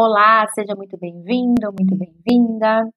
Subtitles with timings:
[0.00, 2.88] Olá, seja muito bem-vindo, muito bem-vinda.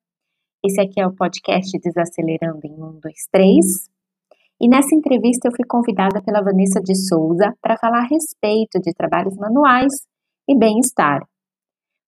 [0.64, 3.66] Esse aqui é o podcast Desacelerando em 1, 2, 3.
[4.62, 8.94] E nessa entrevista eu fui convidada pela Vanessa de Souza para falar a respeito de
[8.94, 9.92] trabalhos manuais
[10.48, 11.26] e bem-estar.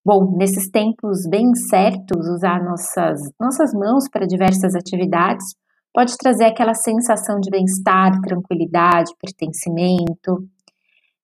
[0.06, 5.56] Bom, nesses tempos bem certos, usar nossas, nossas mãos para diversas atividades
[5.92, 10.48] pode trazer aquela sensação de bem-estar, tranquilidade, pertencimento,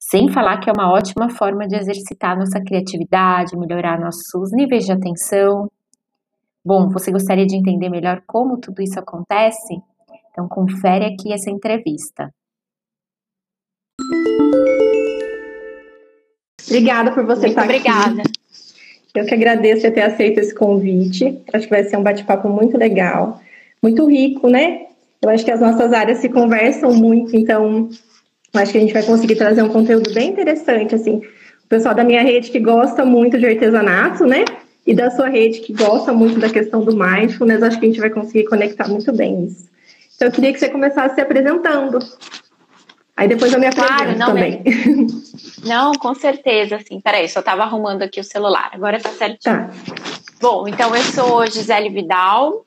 [0.09, 4.91] sem falar que é uma ótima forma de exercitar nossa criatividade, melhorar nossos níveis de
[4.91, 5.70] atenção.
[6.66, 9.76] Bom, você gostaria de entender melhor como tudo isso acontece?
[10.31, 12.34] Então confere aqui essa entrevista.
[16.66, 18.22] Obrigada por você muito estar obrigada.
[18.22, 18.31] aqui.
[19.14, 21.44] Eu que agradeço por ter aceito esse convite.
[21.53, 23.39] Acho que vai ser um bate-papo muito legal,
[23.81, 24.88] muito rico, né?
[25.22, 27.89] Eu acho que as nossas áreas se conversam muito, então
[28.53, 31.17] Acho que a gente vai conseguir trazer um conteúdo bem interessante, assim.
[31.64, 34.44] O pessoal da minha rede que gosta muito de artesanato, né?
[34.88, 38.00] E da sua rede que gosta muito da questão do mindfulness, acho que a gente
[38.00, 39.70] vai conseguir conectar muito bem isso.
[40.16, 42.00] Então, eu queria que você começasse se apresentando.
[43.16, 44.64] Aí depois eu me apresento claro, não, também.
[45.66, 47.02] Não, com certeza, assim.
[47.02, 48.70] Peraí, só estava arrumando aqui o celular.
[48.73, 49.39] Agora tá certinho.
[49.55, 49.70] Tá.
[50.42, 52.66] Bom, então eu sou Gisele Vidal.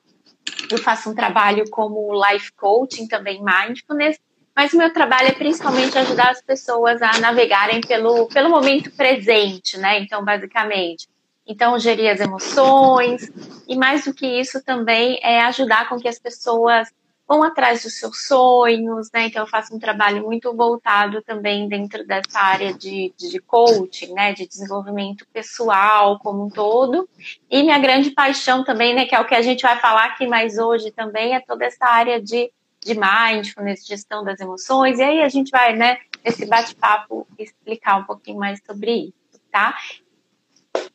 [0.69, 4.19] Eu faço um trabalho como life coaching, também mindfulness
[4.55, 9.77] mas o meu trabalho é principalmente ajudar as pessoas a navegarem pelo, pelo momento presente,
[9.77, 9.99] né?
[9.99, 11.07] Então, basicamente.
[11.45, 13.29] Então, gerir as emoções,
[13.67, 16.87] e mais do que isso também é ajudar com que as pessoas
[17.27, 19.25] vão atrás dos seus sonhos, né?
[19.25, 24.33] Então, eu faço um trabalho muito voltado também dentro dessa área de, de coaching, né?
[24.33, 27.09] De desenvolvimento pessoal como um todo.
[27.49, 29.05] E minha grande paixão também, né?
[29.05, 31.85] Que é o que a gente vai falar aqui mais hoje também, é toda essa
[31.85, 32.51] área de
[32.85, 38.03] de mindfulness, gestão das emoções, e aí a gente vai, né, nesse bate-papo, explicar um
[38.03, 39.75] pouquinho mais sobre isso, tá?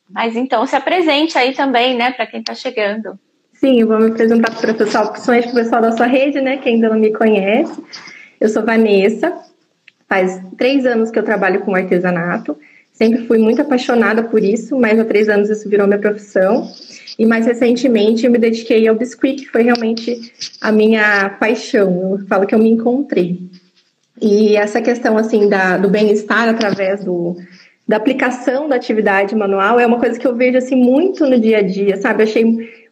[0.09, 3.19] Mas então, se apresente aí também, né, para quem está chegando.
[3.53, 6.39] Sim, eu vou me apresentar para o pessoal, principalmente para o pessoal da sua rede,
[6.41, 7.83] né, que ainda não me conhece.
[8.39, 9.37] Eu sou Vanessa,
[10.07, 12.57] faz três anos que eu trabalho com artesanato,
[12.91, 16.69] sempre fui muito apaixonada por isso, mas há três anos isso virou minha profissão.
[17.19, 20.31] E mais recentemente eu me dediquei ao biscuit, que foi realmente
[20.61, 22.17] a minha paixão.
[22.17, 23.41] Eu falo que eu me encontrei.
[24.21, 27.35] E essa questão assim da, do bem-estar através do,
[27.85, 31.57] da aplicação da atividade manual é uma coisa que eu vejo assim muito no dia
[31.57, 32.23] a dia, sabe?
[32.23, 32.45] Eu achei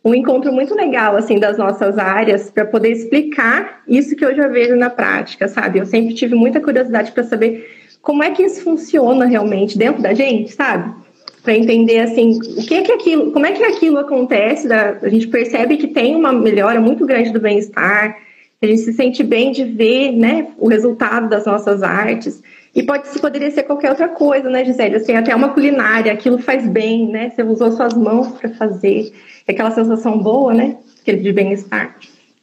[0.03, 4.49] um encontro muito legal assim das nossas áreas para poder explicar isso que eu já
[4.49, 5.79] vejo na prática, sabe?
[5.79, 7.65] Eu sempre tive muita curiosidade para saber
[8.01, 11.06] como é que isso funciona realmente dentro da gente, sabe?
[11.47, 14.67] Para entender assim o que é que aquilo, como é que aquilo acontece.
[14.67, 18.17] Da, a gente percebe que tem uma melhora muito grande do bem-estar,
[18.61, 22.43] a gente se sente bem de ver, né, o resultado das nossas artes.
[22.75, 24.97] E pode poderia ser qualquer outra coisa, né, Gisele?
[24.97, 27.29] Assim, até uma culinária, aquilo faz bem, né?
[27.29, 29.13] Você usou suas mãos para fazer,
[29.47, 30.75] aquela sensação boa, né?
[31.01, 31.95] Aquele de bem-estar.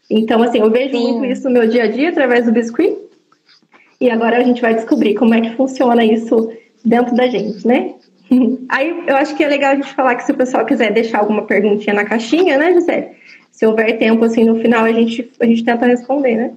[0.08, 1.12] Então, assim, eu vejo Sim.
[1.12, 2.96] muito isso no meu dia a dia através do biscuit.
[4.00, 6.50] E agora a gente vai descobrir como é que funciona isso
[6.82, 7.94] dentro da gente, né?
[8.68, 11.18] Aí eu acho que é legal a gente falar que se o pessoal quiser deixar
[11.18, 13.16] alguma perguntinha na caixinha, né, Gisele?
[13.50, 16.56] Se houver tempo, assim, no final, a gente, a gente tenta responder, né?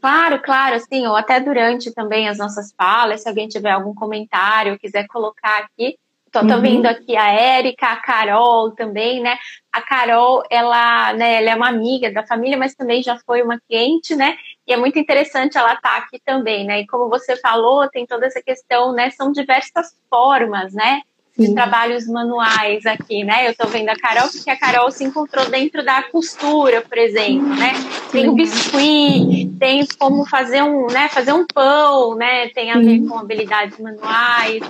[0.00, 4.78] Claro, claro, sim, ou até durante também as nossas falas, se alguém tiver algum comentário,
[4.78, 5.96] quiser colocar aqui.
[6.28, 6.60] Então, tô uhum.
[6.60, 9.36] vendo aqui a Érica, a Carol também, né?
[9.72, 13.58] A Carol, ela, né, ela é uma amiga da família, mas também já foi uma
[13.68, 14.36] cliente, né?
[14.66, 16.80] E é muito interessante ela estar tá aqui também, né?
[16.80, 19.10] E como você falou, tem toda essa questão, né?
[19.10, 21.02] São diversas formas, né?
[21.38, 23.46] de trabalhos manuais aqui, né?
[23.46, 27.54] Eu tô vendo a Carol, porque a Carol se encontrou dentro da costura, por exemplo,
[27.54, 27.74] né?
[28.10, 31.08] Tem o biscuit, tem como fazer um, né?
[31.10, 32.48] Fazer um pão, né?
[32.48, 34.62] Tem a ver com habilidades manuais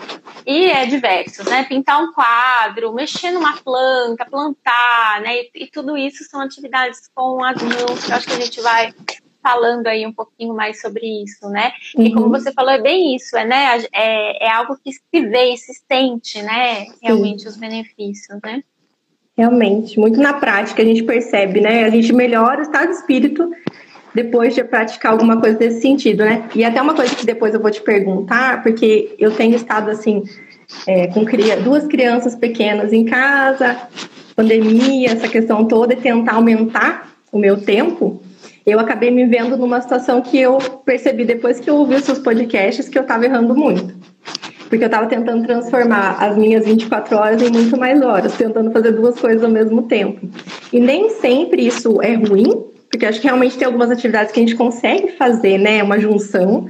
[0.44, 1.62] e é diversos, né?
[1.64, 5.36] Pintar um quadro, mexer numa planta, plantar, né?
[5.36, 8.60] E, e tudo isso são atividades com as mãos que eu acho que a gente
[8.60, 8.92] vai
[9.46, 11.70] falando aí um pouquinho mais sobre isso, né?
[11.96, 12.04] Uhum.
[12.04, 13.84] E como você falou, é bem isso, é, né?
[13.92, 16.86] É, é algo que se vê e se sente, né?
[17.00, 17.48] Realmente Sim.
[17.48, 18.64] os benefícios, né?
[19.38, 21.84] Realmente, muito na prática a gente percebe, né?
[21.84, 23.48] A gente melhora o estado de espírito
[24.12, 26.48] depois de praticar alguma coisa desse sentido, né?
[26.52, 30.24] E até uma coisa que depois eu vou te perguntar, porque eu tenho estado assim,
[30.88, 31.24] é, com
[31.62, 33.80] duas crianças pequenas em casa,
[34.34, 38.25] pandemia, essa questão toda, e tentar aumentar o meu tempo
[38.66, 42.18] eu acabei me vendo numa situação que eu percebi depois que eu ouvi os seus
[42.18, 43.94] podcasts que eu estava errando muito.
[44.68, 48.90] Porque eu estava tentando transformar as minhas 24 horas em muito mais horas, tentando fazer
[48.90, 50.28] duas coisas ao mesmo tempo.
[50.72, 52.64] E nem sempre isso é ruim,
[52.96, 55.82] porque acho que realmente tem algumas atividades que a gente consegue fazer, né?
[55.82, 56.66] Uma junção.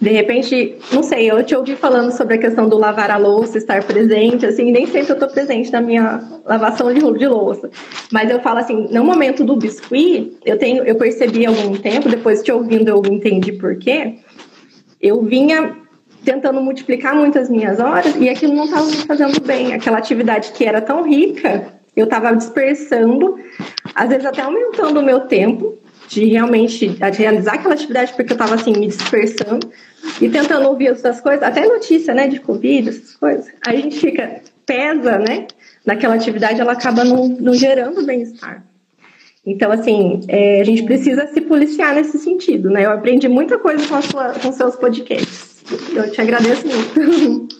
[0.00, 3.56] De repente, não sei, eu te ouvi falando sobre a questão do lavar a louça,
[3.56, 7.70] estar presente, assim, nem sempre eu estou presente na minha lavação de, de louça.
[8.10, 12.42] Mas eu falo assim, no momento do biscuit, eu tenho, eu percebi algum tempo, depois
[12.42, 14.16] te ouvindo eu entendi por quê.
[15.00, 15.76] Eu vinha
[16.24, 19.72] tentando multiplicar muitas minhas horas e aquilo não estava me fazendo bem.
[19.72, 23.38] Aquela atividade que era tão rica, eu estava dispersando,
[23.94, 25.78] às vezes até aumentando o meu tempo
[26.08, 29.70] de realmente de realizar aquela atividade porque eu estava assim me dispersando
[30.20, 33.46] e tentando ouvir outras coisas, até notícia, né, de Covid, essas coisas.
[33.64, 35.46] A gente fica pesa, né,
[35.84, 38.64] naquela atividade, ela acaba não, não gerando bem-estar.
[39.46, 42.84] Então, assim, é, a gente precisa se policiar nesse sentido, né?
[42.84, 45.62] Eu aprendi muita coisa com, sua, com seus podcasts.
[45.94, 47.59] Eu te agradeço muito.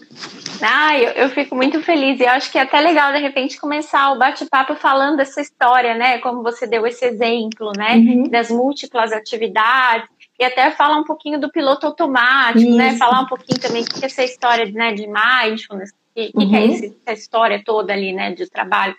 [0.63, 2.19] Ah, eu, eu fico muito feliz.
[2.19, 5.95] E eu acho que é até legal, de repente, começar o bate-papo falando dessa história,
[5.95, 6.19] né?
[6.19, 7.95] Como você deu esse exemplo, né?
[7.95, 8.29] Uhum.
[8.29, 10.09] Das múltiplas atividades.
[10.39, 12.89] E até falar um pouquinho do piloto automático, né?
[12.89, 12.93] Isso.
[12.93, 12.97] né?
[12.97, 16.49] Falar um pouquinho também o que é essa história né, de mindfulness, o que, uhum.
[16.49, 18.31] que, é esse, essa história toda ali, né?
[18.31, 18.95] De trabalho.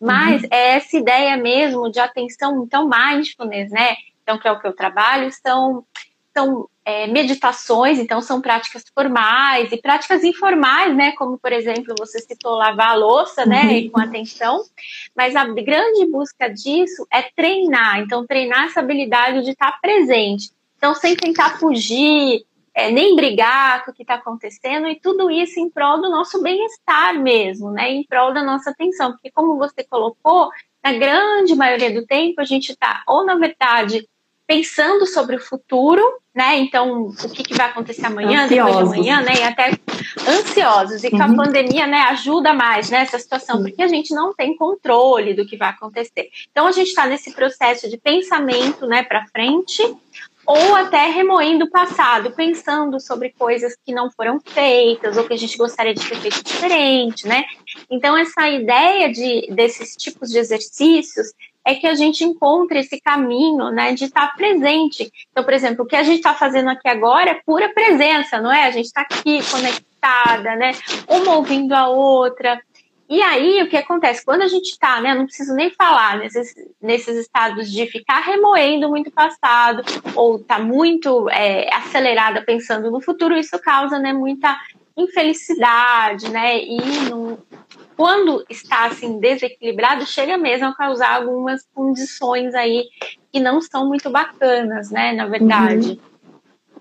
[0.00, 0.48] Mas uhum.
[0.50, 3.96] é essa ideia mesmo de atenção, então, mindfulness, né?
[4.22, 5.84] Então, que é o que eu trabalho, são,
[6.36, 11.12] são é, meditações, então são práticas formais e práticas informais, né?
[11.12, 13.64] Como, por exemplo, você citou lavar a louça, né?
[13.64, 13.90] Uhum.
[13.90, 14.64] Com atenção.
[15.16, 18.00] Mas a grande busca disso é treinar.
[18.00, 20.50] Então, treinar essa habilidade de estar presente.
[20.76, 22.44] Então, sem tentar fugir,
[22.74, 26.42] é, nem brigar com o que está acontecendo, e tudo isso em prol do nosso
[26.42, 27.92] bem-estar mesmo, né?
[27.92, 29.12] Em prol da nossa atenção.
[29.12, 30.50] Porque, como você colocou,
[30.82, 34.08] na grande maioria do tempo, a gente está, ou na verdade,
[34.52, 36.02] pensando sobre o futuro,
[36.34, 36.58] né?
[36.58, 38.74] Então, o que, que vai acontecer amanhã, ansiosos.
[38.74, 39.32] depois de amanhã, né?
[39.38, 39.70] E até
[40.28, 41.02] ansiosos.
[41.02, 41.16] E uhum.
[41.16, 41.36] com a uhum.
[41.36, 45.56] pandemia, né, ajuda mais nessa né, situação, porque a gente não tem controle do que
[45.56, 46.28] vai acontecer.
[46.50, 49.82] Então, a gente está nesse processo de pensamento, né, para frente,
[50.44, 55.38] ou até remoendo o passado, pensando sobre coisas que não foram feitas ou que a
[55.38, 57.44] gente gostaria de ter feito diferente, né?
[57.88, 61.28] Então essa ideia de desses tipos de exercícios
[61.64, 65.10] é que a gente encontre esse caminho, né, de estar presente.
[65.30, 68.52] Então, por exemplo, o que a gente está fazendo aqui agora é pura presença, não
[68.52, 68.64] é?
[68.64, 70.72] A gente está aqui conectada, né,
[71.08, 72.60] uma ouvindo a outra.
[73.08, 74.24] E aí, o que acontece?
[74.24, 78.88] Quando a gente está, né, não preciso nem falar nesses, nesses estados de ficar remoendo
[78.88, 79.82] muito passado,
[80.14, 84.58] ou tá muito é, acelerada pensando no futuro, isso causa, né, muita
[84.96, 86.78] infelicidade, né, e
[87.96, 92.84] quando está assim desequilibrado, chega mesmo a causar algumas condições aí
[93.32, 95.12] que não são muito bacanas, né?
[95.12, 95.90] Na verdade.
[95.90, 95.98] Uhum.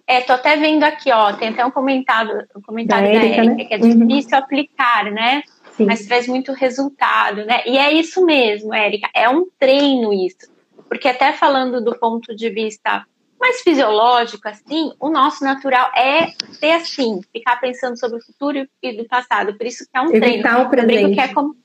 [0.08, 3.44] É, tô até vendo aqui, ó, tem até um comentário, um comentário da, da Erika,
[3.44, 3.66] né?
[3.66, 4.44] que é difícil uhum.
[4.44, 5.44] aplicar, né?
[5.78, 5.86] Sim.
[5.86, 7.62] Mas traz muito resultado, né?
[7.66, 10.52] E é isso mesmo, Érica, é um treino isso.
[10.90, 13.06] Porque até falando do ponto de vista
[13.42, 18.98] mais fisiológico, assim, o nosso natural é ser assim, ficar pensando sobre o futuro e
[18.98, 19.58] do passado.
[19.58, 20.62] Por isso que é um Evitar treino.
[20.62, 21.14] O presente.
[21.16, 21.56] que é, como,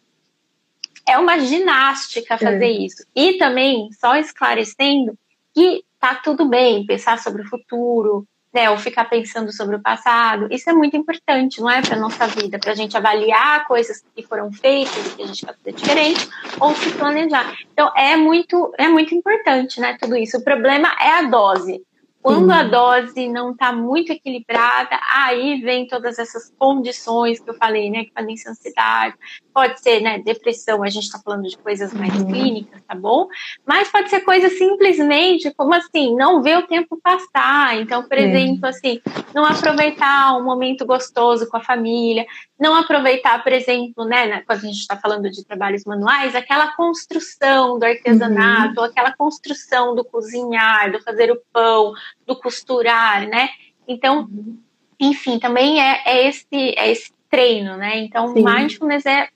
[1.07, 2.71] é uma ginástica fazer é.
[2.71, 3.05] isso.
[3.15, 5.17] E também, só esclarecendo,
[5.55, 10.49] que tá tudo bem pensar sobre o futuro, né, ou ficar pensando sobre o passado,
[10.51, 14.23] isso é muito importante, não é, para nossa vida, para a gente avaliar coisas que
[14.23, 16.27] foram feitas, que a gente vai fazer diferente,
[16.59, 17.55] ou se planejar.
[17.71, 20.39] Então é muito, é muito importante, né, tudo isso.
[20.39, 21.83] O problema é a dose.
[22.27, 27.89] Quando a dose não está muito equilibrada, aí vem todas essas condições que eu falei,
[27.89, 28.03] né?
[28.03, 29.15] Que podem ser ansiedade,
[29.57, 32.27] pode ser, né, depressão, a gente está falando de coisas mais uhum.
[32.27, 33.27] clínicas, tá bom?
[33.65, 37.81] Mas pode ser coisa simplesmente como assim, não ver o tempo passar.
[37.81, 38.21] Então, por é.
[38.21, 39.01] exemplo, assim,
[39.35, 42.27] não aproveitar um momento gostoso com a família,
[42.61, 47.79] não aproveitar, por exemplo, né, quando a gente está falando de trabalhos manuais, aquela construção
[47.79, 48.87] do artesanato, uhum.
[48.87, 51.95] aquela construção do cozinhar, do fazer o pão,
[52.27, 53.49] do costurar, né?
[53.87, 54.57] Então, uhum.
[55.01, 57.99] enfim, também é, é, esse, é esse treino, né?
[57.99, 58.45] Então, Sim.
[58.45, 59.29] mindfulness é,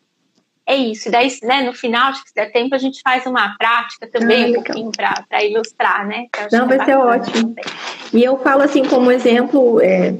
[0.66, 1.08] é isso.
[1.08, 4.08] E daí, né, no final, acho que se der tempo, a gente faz uma prática
[4.08, 6.26] também, ah, um pouquinho para ilustrar, né?
[6.52, 7.54] Não, vai ser ótimo.
[7.54, 7.64] Também.
[8.12, 10.14] E eu falo assim, como exemplo, é,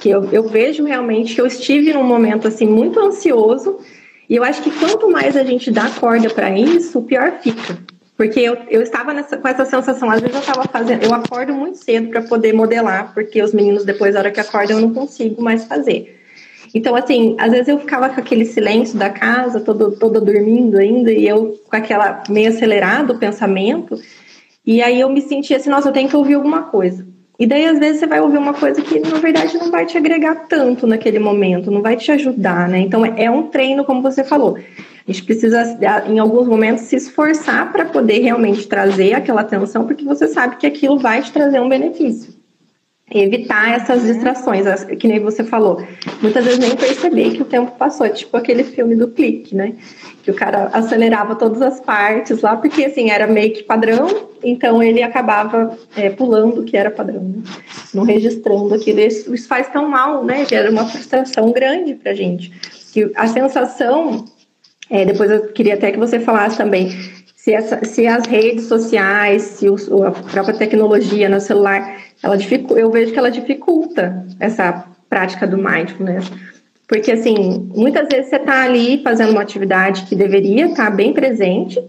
[0.00, 3.80] que eu, eu vejo realmente que eu estive num momento assim muito ansioso
[4.28, 7.78] e eu acho que quanto mais a gente dá corda para isso, pior fica.
[8.16, 11.52] Porque eu, eu estava nessa, com essa sensação, às vezes eu estava fazendo, eu acordo
[11.52, 14.94] muito cedo para poder modelar, porque os meninos depois, da hora que acordam, eu não
[14.94, 16.20] consigo mais fazer.
[16.72, 21.12] Então, assim, às vezes eu ficava com aquele silêncio da casa, todo, toda dormindo ainda,
[21.12, 24.00] e eu com aquela meio acelerado o pensamento,
[24.64, 27.06] e aí eu me sentia assim, nossa, eu tenho que ouvir alguma coisa.
[27.38, 29.98] E daí, às vezes, você vai ouvir uma coisa que, na verdade, não vai te
[29.98, 32.78] agregar tanto naquele momento, não vai te ajudar, né?
[32.78, 34.56] Então, é um treino, como você falou.
[35.06, 40.04] A gente precisa, em alguns momentos, se esforçar para poder realmente trazer aquela atenção, porque
[40.04, 42.32] você sabe que aquilo vai te trazer um benefício.
[43.12, 44.12] Evitar essas uhum.
[44.12, 45.86] distrações, que nem você falou.
[46.22, 49.74] Muitas vezes nem perceber que o tempo passou, tipo aquele filme do clique, né?
[50.22, 54.08] Que o cara acelerava todas as partes lá, porque assim, era meio que padrão,
[54.42, 57.42] então ele acabava é, pulando o que era padrão, né?
[57.92, 59.00] não registrando aquilo.
[59.00, 60.46] Isso, isso faz tão mal, né?
[60.46, 62.50] Gera uma frustração grande pra gente.
[62.90, 64.24] Que a sensação
[64.90, 66.90] é, depois eu queria até que você falasse também
[67.44, 72.36] se, essa, se as redes sociais, se o, a própria tecnologia no celular, ela
[72.76, 76.30] eu vejo que ela dificulta essa prática do mindfulness.
[76.88, 81.12] Porque, assim, muitas vezes você está ali fazendo uma atividade que deveria estar tá bem
[81.12, 81.82] presente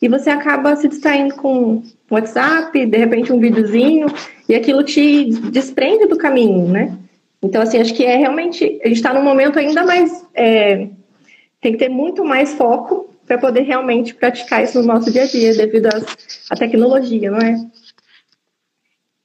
[0.00, 4.06] e você acaba se distraindo com WhatsApp, de repente um videozinho,
[4.48, 6.96] e aquilo te desprende do caminho, né?
[7.42, 8.64] Então, assim, acho que é realmente.
[8.82, 10.24] A gente está num momento ainda mais.
[10.34, 10.88] É,
[11.64, 15.26] tem que ter muito mais foco para poder realmente praticar isso no nosso dia a
[15.26, 17.56] dia, devido à tecnologia, não é?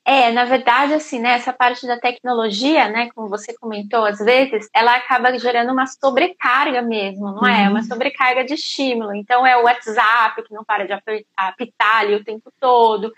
[0.06, 4.70] É, na verdade, assim, né, essa parte da tecnologia, né, como você comentou às vezes,
[4.74, 7.66] ela acaba gerando uma sobrecarga mesmo, não é?
[7.66, 7.72] Uhum.
[7.72, 9.14] Uma sobrecarga de estímulo.
[9.14, 10.94] Então, é o WhatsApp que não para de
[11.36, 13.12] apitar ali o tempo todo,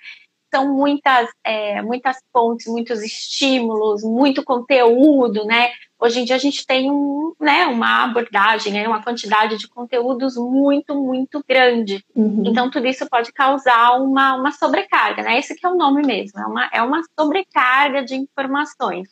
[0.53, 5.71] são muitas, é, muitas fontes, muitos estímulos, muito conteúdo, né?
[5.99, 10.35] Hoje em dia a gente tem um, né, uma abordagem, né, uma quantidade de conteúdos
[10.35, 12.03] muito, muito grande.
[12.15, 12.43] Uhum.
[12.45, 15.37] Então tudo isso pode causar uma, uma sobrecarga, né?
[15.37, 19.07] Esse que é o nome mesmo, é uma, é uma sobrecarga de informações.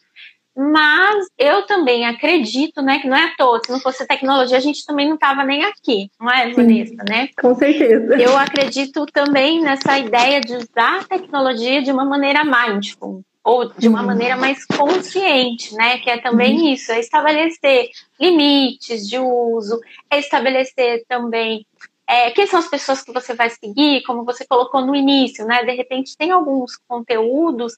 [0.62, 4.60] Mas eu também acredito, né, que não é à toa, se não fosse tecnologia, a
[4.60, 7.30] gente também não estava nem aqui, não é, Vanessa, né?
[7.40, 8.22] Com certeza.
[8.22, 13.88] Eu acredito também nessa ideia de usar a tecnologia de uma maneira mindful, ou de
[13.88, 14.08] uma uhum.
[14.08, 15.98] maneira mais consciente, né?
[16.00, 16.74] Que é também uhum.
[16.74, 17.90] isso, é estabelecer
[18.20, 19.80] limites de uso,
[20.12, 21.66] é estabelecer também
[22.06, 25.64] é, quem são as pessoas que você vai seguir, como você colocou no início, né?
[25.64, 27.78] De repente tem alguns conteúdos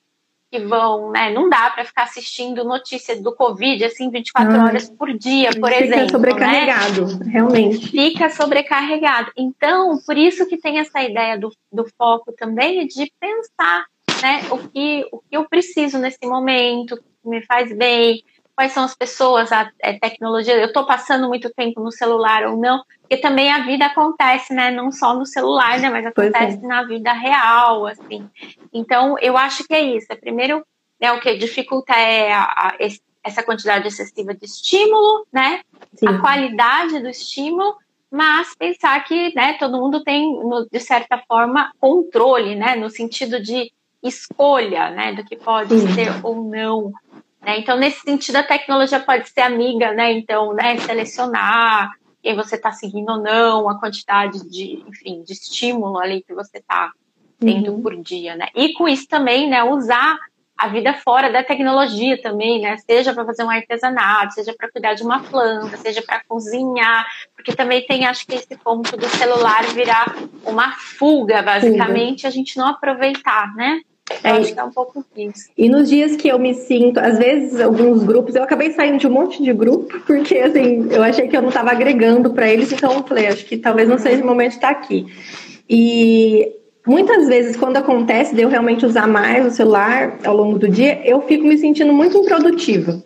[0.51, 1.31] que vão, né?
[1.31, 5.72] Não dá para ficar assistindo notícias do Covid assim 24 ah, horas por dia, por
[5.72, 6.05] fica exemplo.
[6.05, 7.25] Fica sobrecarregado, né?
[7.31, 7.88] realmente.
[7.89, 9.31] Fica sobrecarregado.
[9.38, 13.86] Então, por isso que tem essa ideia do, do foco também de pensar,
[14.22, 14.41] né?
[14.51, 18.22] O que, o que eu preciso nesse momento, que me faz bem,
[18.62, 22.44] quais são as pessoas, a, a é, tecnologia, eu estou passando muito tempo no celular
[22.44, 26.63] ou não, porque também a vida acontece, né, não só no celular, né, mas acontece
[26.63, 26.68] é.
[26.68, 28.30] na vida real, assim.
[28.72, 30.06] Então, eu acho que é isso.
[30.12, 30.63] É, primeiro,
[31.01, 32.75] né, o que dificulta é a, a,
[33.24, 35.62] essa quantidade excessiva de estímulo, né,
[35.96, 36.08] Sim.
[36.10, 37.75] a qualidade do estímulo,
[38.12, 40.39] mas pensar que, né, todo mundo tem,
[40.72, 43.72] de certa forma, controle, né, no sentido de
[44.03, 45.94] escolha, né, do que pode Sim.
[45.96, 46.91] ser ou não
[47.41, 47.60] né?
[47.60, 50.12] Então, nesse sentido, a tecnologia pode ser amiga, né?
[50.13, 55.98] Então, né, selecionar quem você está seguindo ou não, a quantidade de, enfim, de estímulo
[55.98, 56.91] ali que você está
[57.39, 57.81] tendo uhum.
[57.81, 58.48] por dia, né?
[58.55, 60.19] E com isso também, né, usar
[60.55, 62.77] a vida fora da tecnologia também, né?
[62.77, 67.55] Seja para fazer um artesanato, seja para cuidar de uma planta, seja para cozinhar, porque
[67.55, 72.67] também tem, acho que esse ponto do celular virar uma fuga, basicamente, a gente não
[72.67, 73.81] aproveitar, né?
[74.24, 75.50] É, acho que é um pouco isso.
[75.58, 79.08] E nos dias que eu me sinto, às vezes, alguns grupos, eu acabei saindo de
[79.08, 82.72] um monte de grupo, porque assim, eu achei que eu não estava agregando para eles,
[82.72, 85.06] então eu falei, acho que talvez não seja o momento de estar aqui.
[85.70, 86.51] E
[86.86, 91.01] muitas vezes, quando acontece de eu realmente usar mais o celular ao longo do dia,
[91.06, 93.01] eu fico me sentindo muito improdutiva.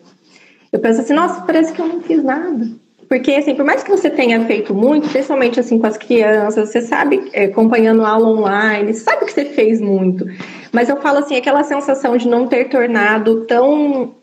[0.72, 2.66] Eu penso assim, nossa, parece que eu não fiz nada.
[3.08, 6.80] Porque, assim, por mais que você tenha feito muito, principalmente assim com as crianças, você
[6.80, 10.26] sabe, é, acompanhando aula online, sabe que você fez muito.
[10.76, 14.14] Mas eu falo assim, aquela sensação de não ter tornado tão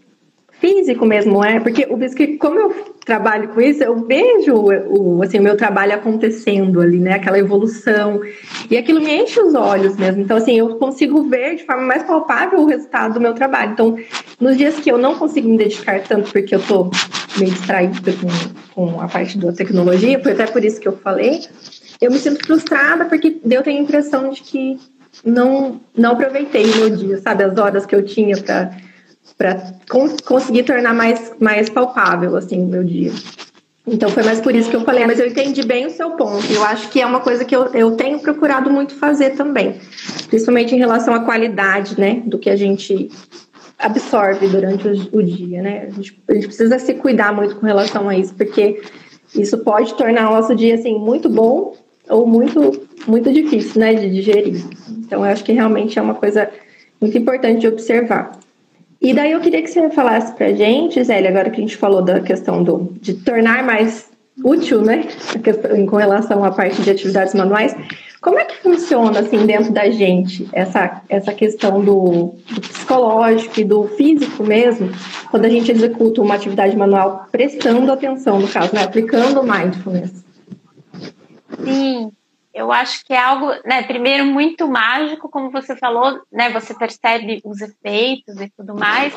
[0.60, 1.60] físico mesmo, é?
[1.60, 5.96] Porque o biscoito, como eu trabalho com isso, eu vejo o, assim, o meu trabalho
[5.96, 7.14] acontecendo ali, né?
[7.14, 8.22] Aquela evolução.
[8.70, 10.22] E aquilo me enche os olhos mesmo.
[10.22, 13.72] Então, assim, eu consigo ver de forma mais palpável o resultado do meu trabalho.
[13.72, 13.98] Então,
[14.40, 16.92] nos dias que eu não consigo me dedicar tanto porque eu tô
[17.40, 21.42] meio distraída com, com a parte da tecnologia, foi até por isso que eu falei,
[22.00, 24.78] eu me sinto frustrada porque eu tenho a impressão de que
[25.26, 27.44] não, não aproveitei o meu dia, sabe?
[27.44, 28.72] As horas que eu tinha para
[29.38, 29.74] para
[30.26, 33.12] conseguir tornar mais, mais palpável assim o meu dia.
[33.86, 36.46] Então foi mais por isso que eu falei, mas eu entendi bem o seu ponto.
[36.52, 39.82] Eu acho que é uma coisa que eu, eu tenho procurado muito fazer também,
[40.30, 43.10] principalmente em relação à qualidade, né, do que a gente
[43.78, 45.88] absorve durante o, o dia, né?
[45.88, 48.82] A gente, a gente, precisa se cuidar muito com relação a isso, porque
[49.36, 51.76] isso pode tornar o nosso dia assim muito bom
[52.10, 54.64] ou muito muito difícil, né, de digerir.
[54.90, 56.50] Então eu acho que realmente é uma coisa
[57.02, 58.40] muito importante de observar.
[59.02, 62.02] E daí eu queria que você falasse pra gente, Zélia, agora que a gente falou
[62.02, 64.10] da questão do, de tornar mais
[64.42, 65.06] útil, né,
[65.90, 67.76] com relação à parte de atividades manuais.
[68.22, 73.66] Como é que funciona, assim, dentro da gente, essa, essa questão do, do psicológico e
[73.66, 74.90] do físico mesmo,
[75.30, 80.24] quando a gente executa uma atividade manual prestando atenção, no caso, né, aplicando mindfulness?
[81.64, 82.12] Sim,
[82.54, 87.42] eu acho que é algo, né, primeiro muito mágico, como você falou, né, você percebe
[87.44, 89.14] os efeitos e tudo mais,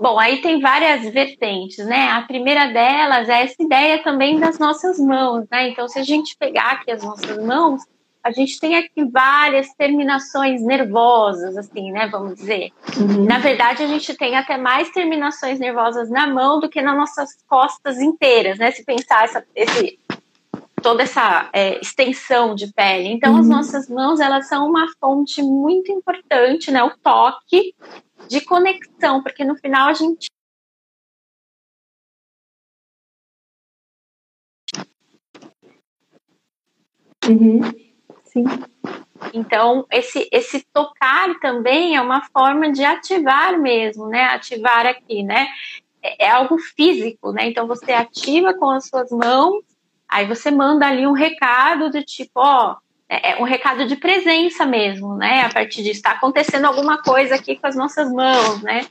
[0.00, 2.08] Bom, aí tem várias vertentes, né?
[2.08, 5.68] A primeira delas é essa ideia também das nossas mãos, né?
[5.68, 7.82] Então, se a gente pegar aqui as nossas mãos,
[8.24, 12.08] a gente tem aqui várias terminações nervosas, assim, né?
[12.10, 12.70] Vamos dizer.
[12.96, 13.26] Uhum.
[13.26, 17.36] Na verdade, a gente tem até mais terminações nervosas na mão do que nas nossas
[17.46, 18.70] costas inteiras, né?
[18.70, 19.98] Se pensar essa, esse,
[20.80, 23.08] toda essa é, extensão de pele.
[23.08, 23.40] Então, uhum.
[23.40, 26.82] as nossas mãos, elas são uma fonte muito importante, né?
[26.82, 27.74] O toque
[28.28, 30.28] de conexão, porque no final a gente
[37.28, 37.60] Uhum.
[38.24, 38.44] Sim.
[39.34, 44.24] Então, esse, esse tocar também é uma forma de ativar mesmo, né?
[44.24, 45.46] Ativar aqui, né?
[46.02, 47.46] É, é algo físico, né?
[47.46, 49.62] Então, você ativa com as suas mãos,
[50.10, 52.76] aí você manda ali um recado do tipo, ó,
[53.08, 55.42] é, é um recado de presença mesmo, né?
[55.42, 58.86] A partir disso, está acontecendo alguma coisa aqui com as nossas mãos, né?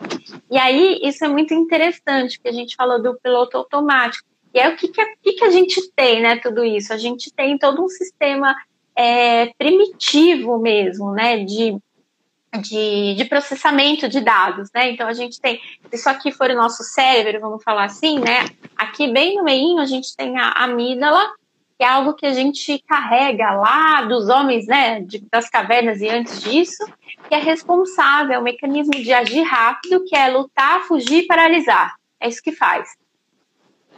[0.51, 4.27] E aí, isso é muito interessante, porque a gente falou do piloto automático.
[4.53, 6.35] E aí, o que, que, que, que a gente tem, né?
[6.37, 6.91] Tudo isso?
[6.91, 8.53] A gente tem todo um sistema
[8.93, 11.37] é, primitivo mesmo, né?
[11.37, 11.77] De,
[12.57, 14.89] de, de, processamento de dados, né?
[14.89, 18.45] Então a gente tem, se isso aqui for o nosso cérebro, vamos falar assim, né?
[18.75, 21.31] Aqui bem no meio a gente tem a amígdala,
[21.77, 26.09] que é algo que a gente carrega lá dos homens, né, de, das cavernas e
[26.09, 26.85] antes disso,
[27.27, 31.95] que é responsável, é um mecanismo de agir rápido, que é lutar, fugir, paralisar.
[32.19, 32.89] É isso que faz.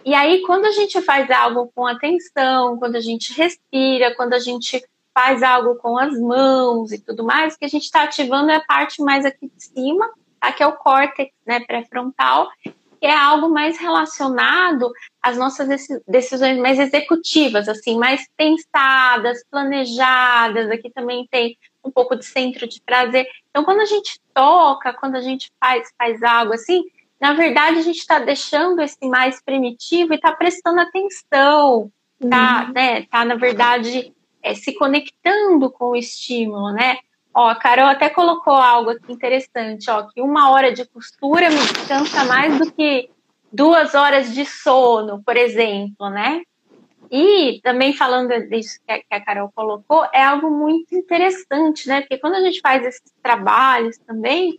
[0.05, 4.39] E aí, quando a gente faz algo com atenção, quando a gente respira, quando a
[4.39, 8.51] gente faz algo com as mãos e tudo mais, o que a gente está ativando
[8.51, 10.09] é a parte mais aqui de cima,
[10.39, 10.51] tá?
[10.51, 16.77] que é o córtex né, pré-frontal, que é algo mais relacionado às nossas decisões mais
[16.77, 20.69] executivas, assim, mais pensadas, planejadas.
[20.69, 23.27] Aqui também tem um pouco de centro de prazer.
[23.49, 26.83] Então, quando a gente toca, quando a gente faz, faz algo assim,
[27.19, 31.91] na verdade a gente está deixando esse mais primitivo e está prestando atenção,
[32.29, 32.73] tá, uhum.
[32.73, 33.03] né?
[33.07, 36.97] Tá, na verdade, é, se conectando com o estímulo, né?
[37.33, 41.55] Ó, a Carol até colocou algo aqui interessante, ó, que uma hora de costura me
[41.55, 43.09] descansa mais do que
[43.51, 46.41] duas horas de sono, por exemplo, né?
[47.09, 52.01] E também falando disso que a Carol colocou, é algo muito interessante, né?
[52.01, 54.57] Porque quando a gente faz esses trabalhos também,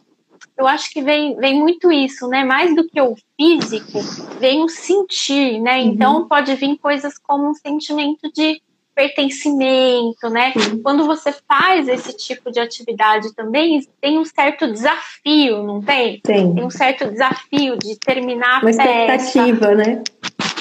[0.56, 2.44] eu acho que vem, vem muito isso, né?
[2.44, 4.00] Mais do que o físico,
[4.38, 5.80] vem o sentir, né?
[5.80, 6.28] Então uhum.
[6.28, 8.60] pode vir coisas como um sentimento de
[8.94, 10.52] pertencimento, né?
[10.82, 16.20] Quando você faz esse tipo de atividade também, tem um certo desafio, não tem?
[16.20, 16.54] Tem.
[16.54, 20.02] Tem um certo desafio de terminar Uma a expectativa, né?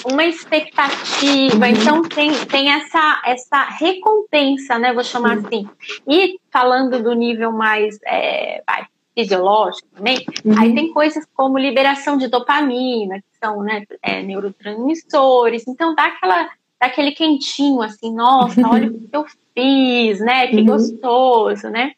[0.05, 1.65] Uma expectativa.
[1.65, 1.71] Uhum.
[1.71, 4.93] Então tem, tem essa, essa recompensa, né?
[4.93, 5.45] Vou chamar Sim.
[5.45, 5.69] assim.
[6.07, 10.57] E falando do nível mais é, vai, fisiológico também, uhum.
[10.57, 16.49] aí tem coisas como liberação de dopamina, que são né, é, neurotransmissores, então dá aquela
[16.81, 20.47] daquele quentinho, assim, nossa, olha o que eu fiz, né?
[20.47, 20.65] Que uhum.
[20.65, 21.91] gostoso, né?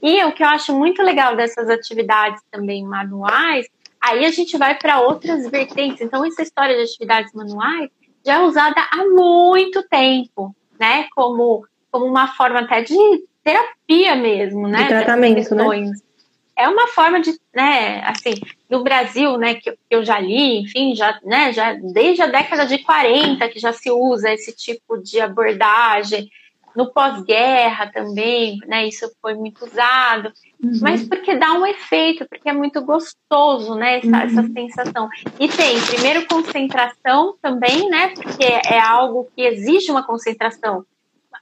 [0.00, 3.66] E o que eu acho muito legal dessas atividades também manuais,
[4.00, 6.00] aí a gente vai para outras vertentes.
[6.00, 7.90] Então, essa história de atividades manuais
[8.24, 11.08] já é usada há muito tempo, né?
[11.14, 12.96] Como, como uma forma até de
[13.42, 14.82] terapia mesmo, né?
[14.82, 15.92] De tratamento, né?
[16.62, 18.34] É uma forma de, né, assim,
[18.70, 22.78] no Brasil, né, que eu já li, enfim, já, né, já desde a década de
[22.78, 26.30] 40 que já se usa esse tipo de abordagem,
[26.74, 30.78] no pós-guerra também, né, isso foi muito usado, uhum.
[30.80, 34.14] mas porque dá um efeito, porque é muito gostoso, né, essa, uhum.
[34.14, 35.08] essa sensação.
[35.38, 40.84] E tem, primeiro, concentração também, né, porque é algo que exige uma concentração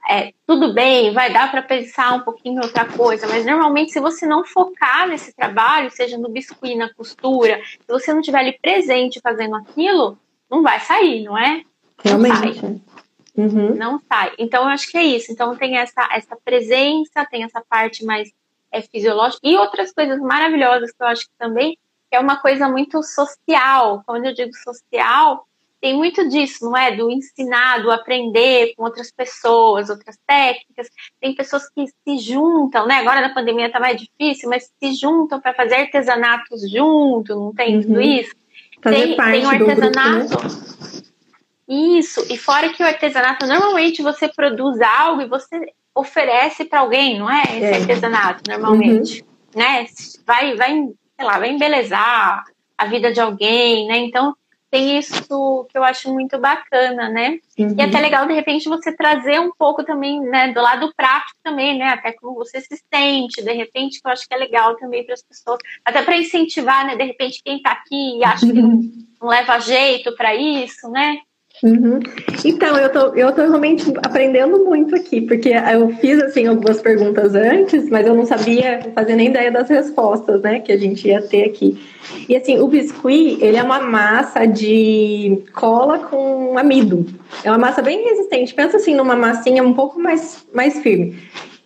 [0.09, 3.99] é, tudo bem, vai dar para pensar um pouquinho em outra coisa, mas normalmente se
[3.99, 8.57] você não focar nesse trabalho, seja no biscuit, na costura, se você não estiver ali
[8.59, 10.17] presente fazendo aquilo,
[10.49, 11.63] não vai sair, não é?
[12.03, 12.45] Realmente.
[12.45, 12.81] Não sai.
[13.37, 13.75] Uhum.
[13.75, 14.33] Não sai.
[14.37, 15.31] Então eu acho que é isso.
[15.31, 18.31] Então tem essa, essa presença, tem essa parte mais
[18.71, 21.77] é, fisiológica e outras coisas maravilhosas que eu acho que também
[22.09, 24.03] é uma coisa muito social.
[24.05, 25.47] Quando eu digo social,
[25.81, 26.95] tem muito disso, não é?
[26.95, 30.87] Do ensinar, do aprender com outras pessoas, outras técnicas.
[31.19, 32.99] Tem pessoas que se juntam, né?
[32.99, 37.77] Agora na pandemia está mais difícil, mas se juntam para fazer artesanatos junto, não tem
[37.77, 37.81] uhum.
[37.81, 38.35] tudo isso?
[38.81, 40.27] Fazer tem, parte tem um artesanato.
[40.27, 40.61] Grupo, né?
[41.67, 47.17] Isso, e fora que o artesanato, normalmente você produz algo e você oferece para alguém,
[47.17, 47.43] não é?
[47.43, 47.75] Esse é.
[47.75, 49.61] artesanato, normalmente, uhum.
[49.61, 49.87] né?
[50.27, 50.73] Vai, vai,
[51.15, 52.43] sei lá, vai embelezar
[52.77, 53.97] a vida de alguém, né?
[53.97, 54.35] Então,
[54.71, 57.37] tem isso que eu acho muito bacana, né?
[57.59, 57.75] Uhum.
[57.77, 61.77] E até legal, de repente, você trazer um pouco também, né, do lado prático também,
[61.77, 61.89] né?
[61.89, 65.13] Até como você se sente, de repente, que eu acho que é legal também para
[65.13, 66.95] as pessoas, até para incentivar, né?
[66.95, 68.53] De repente, quem está aqui e acha uhum.
[68.53, 68.81] que não,
[69.21, 71.19] não leva jeito para isso, né?
[71.63, 71.99] Uhum.
[72.43, 77.35] Então, eu tô, eu tô realmente aprendendo muito aqui, porque eu fiz, assim, algumas perguntas
[77.35, 81.21] antes, mas eu não sabia fazer nem ideia das respostas, né, que a gente ia
[81.21, 81.79] ter aqui.
[82.27, 87.05] E, assim, o biscuit, ele é uma massa de cola com amido.
[87.43, 88.55] É uma massa bem resistente.
[88.55, 91.15] Pensa, assim, numa massinha um pouco mais, mais firme.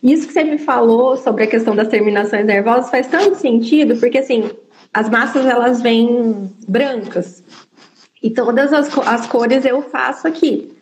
[0.04, 4.18] Isso que você me falou sobre a questão das terminações nervosas faz tanto sentido, porque,
[4.18, 4.52] assim,
[4.94, 7.44] as massas, elas vêm brancas,
[8.26, 10.74] e todas as, as cores eu faço aqui.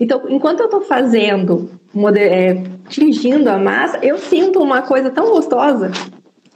[0.00, 1.70] Então, enquanto eu estou fazendo,
[2.16, 5.92] é, tingindo a massa, eu sinto uma coisa tão gostosa.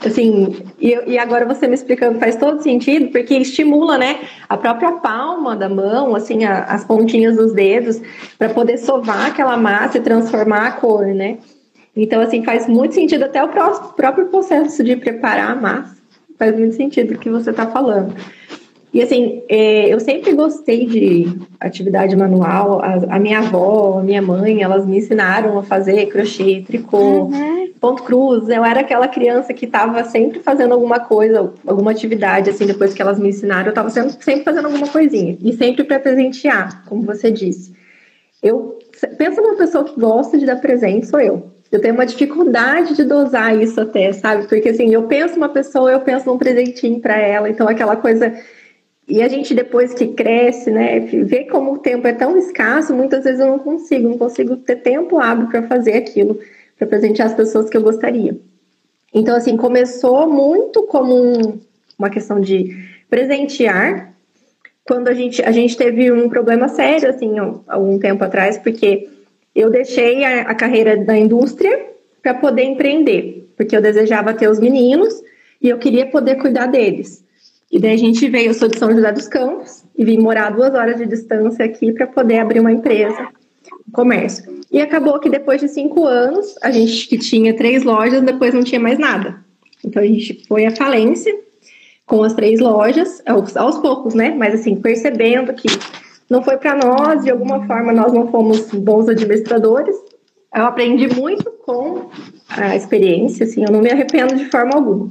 [0.05, 4.91] Assim, e, e, agora você me explicando faz todo sentido, porque estimula, né, a própria
[4.95, 8.03] palma da mão, assim, a, as pontinhas dos dedos,
[8.37, 11.39] para poder sovar aquela massa e transformar a cor, né?
[11.95, 15.97] Então, assim, faz muito sentido até o próprio processo de preparar a massa.
[16.37, 18.13] Faz muito sentido o que você está falando.
[18.93, 22.83] E assim, é, eu sempre gostei de atividade manual.
[23.09, 27.71] A, minha avó, a minha mãe, elas me ensinaram a fazer crochê, tricô, uhum.
[27.81, 28.51] ponto cruz.
[28.51, 33.01] Eu era aquela criança que estava sempre fazendo alguma coisa, alguma atividade, assim, depois que
[33.01, 35.39] elas me ensinaram, eu estava sempre, sempre fazendo alguma coisinha.
[35.41, 37.73] E sempre para presentear, como você disse.
[38.43, 38.79] Eu
[39.17, 41.51] penso numa pessoa que gosta de dar presente, sou eu.
[41.71, 44.47] Eu tenho uma dificuldade de dosar isso até, sabe?
[44.47, 48.35] Porque assim, eu penso uma pessoa, eu penso num presentinho para ela, então aquela coisa
[49.13, 53.25] e a gente, depois que cresce, né, vê como o tempo é tão escasso, muitas
[53.25, 56.41] vezes eu não consigo, não consigo ter tempo hábil para fazer aquilo,
[56.79, 58.39] para presentear as pessoas que eu gostaria.
[59.13, 61.61] Então, assim, começou muito como um,
[61.99, 62.75] uma questão de
[63.11, 64.15] presentear,
[64.83, 67.35] quando a gente, a gente teve um problema sério, assim,
[67.67, 69.11] algum tempo atrás, porque
[69.55, 71.85] eu deixei a, a carreira da indústria
[72.23, 75.23] para poder empreender, porque eu desejava ter os meninos
[75.61, 77.22] e eu queria poder cuidar deles.
[77.73, 80.51] E daí a gente veio, eu sou de São José dos Campos, e vim morar
[80.51, 83.29] duas horas de distância aqui para poder abrir uma empresa,
[83.89, 84.61] um comércio.
[84.71, 88.63] E acabou que depois de cinco anos, a gente que tinha três lojas, depois não
[88.63, 89.43] tinha mais nada.
[89.83, 91.35] Então a gente foi à falência
[92.05, 94.35] com as três lojas, aos, aos poucos, né?
[94.37, 95.69] Mas assim, percebendo que
[96.29, 99.97] não foi para nós, de alguma forma nós não fomos bons administradores.
[100.55, 102.11] Eu aprendi muito com
[102.51, 105.11] a experiência, assim, eu não me arrependo de forma alguma.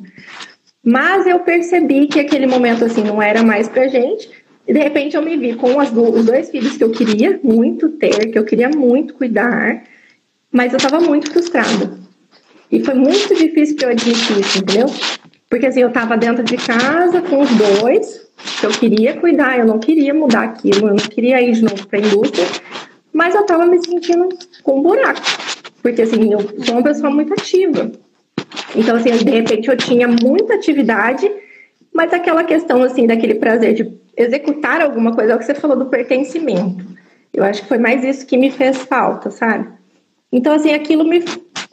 [0.84, 4.30] Mas eu percebi que aquele momento assim não era mais pra gente.
[4.68, 7.90] E de repente eu me vi com do, os dois filhos que eu queria muito
[7.90, 9.84] ter, que eu queria muito cuidar,
[10.52, 12.00] mas eu estava muito frustrada.
[12.72, 14.86] E foi muito difícil para eu admitir isso, entendeu?
[15.50, 18.28] Porque assim, eu estava dentro de casa com os dois,
[18.60, 21.86] que eu queria cuidar, eu não queria mudar aquilo, eu não queria ir de novo
[21.88, 22.46] para a indústria,
[23.12, 24.30] mas eu estava me sentindo
[24.64, 25.20] com um buraco.
[25.82, 27.92] Porque assim, eu sou uma pessoa muito ativa.
[28.76, 31.30] Então, assim, de repente eu tinha muita atividade,
[31.94, 35.78] mas aquela questão, assim, daquele prazer de executar alguma coisa, é o que você falou
[35.78, 36.86] do pertencimento.
[37.34, 39.68] Eu acho que foi mais isso que me fez falta, sabe?
[40.32, 41.24] Então, assim, aquilo me,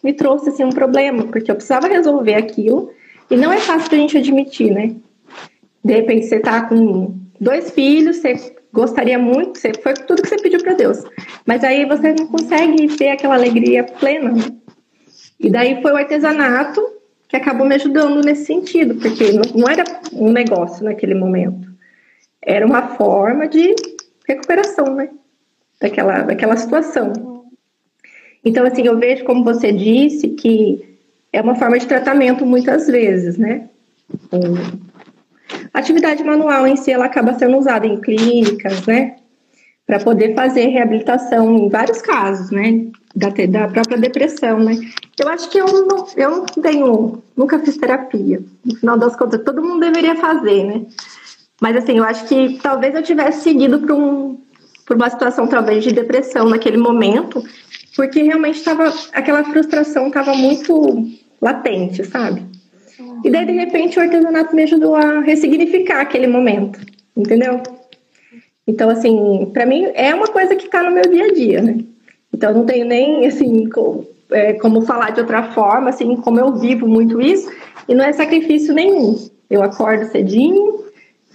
[0.02, 2.90] me trouxe, assim, um problema, porque eu precisava resolver aquilo,
[3.30, 4.94] e não é fácil pra gente admitir, né?
[5.84, 10.36] De repente você tá com dois filhos, você gostaria muito, você foi tudo que você
[10.36, 11.04] pediu para Deus,
[11.46, 14.42] mas aí você não consegue ter aquela alegria plena, né?
[15.38, 16.80] E daí foi o artesanato
[17.28, 21.68] que acabou me ajudando nesse sentido, porque não, era um negócio naquele momento.
[22.42, 23.74] Era uma forma de
[24.26, 25.10] recuperação, né?
[25.80, 27.44] Daquela, daquela situação.
[28.44, 30.96] Então, assim, eu vejo, como você disse, que
[31.32, 33.68] é uma forma de tratamento muitas vezes, né?
[35.72, 39.16] A atividade manual em si, ela acaba sendo usada em clínicas, né?
[39.86, 42.86] Para poder fazer reabilitação em vários casos, né?
[43.18, 44.78] Da, da própria depressão, né?
[45.18, 48.40] Eu acho que eu não, eu não tenho, nunca fiz terapia.
[48.64, 50.86] No final das contas, todo mundo deveria fazer, né?
[51.60, 54.38] Mas assim, eu acho que talvez eu tivesse seguido por, um,
[54.86, 57.42] por uma situação talvez de depressão naquele momento,
[57.96, 61.08] porque realmente estava aquela frustração estava muito
[61.42, 62.46] latente, sabe?
[63.24, 66.78] E daí de repente o artesanato me ajudou a ressignificar aquele momento,
[67.16, 67.60] entendeu?
[68.66, 71.78] Então assim, para mim é uma coisa que está no meu dia a dia, né?
[72.32, 73.68] Então não tenho nem assim
[74.30, 77.50] é, como falar de outra forma, assim, como eu vivo muito isso,
[77.88, 79.18] e não é sacrifício nenhum.
[79.48, 80.84] Eu acordo cedinho,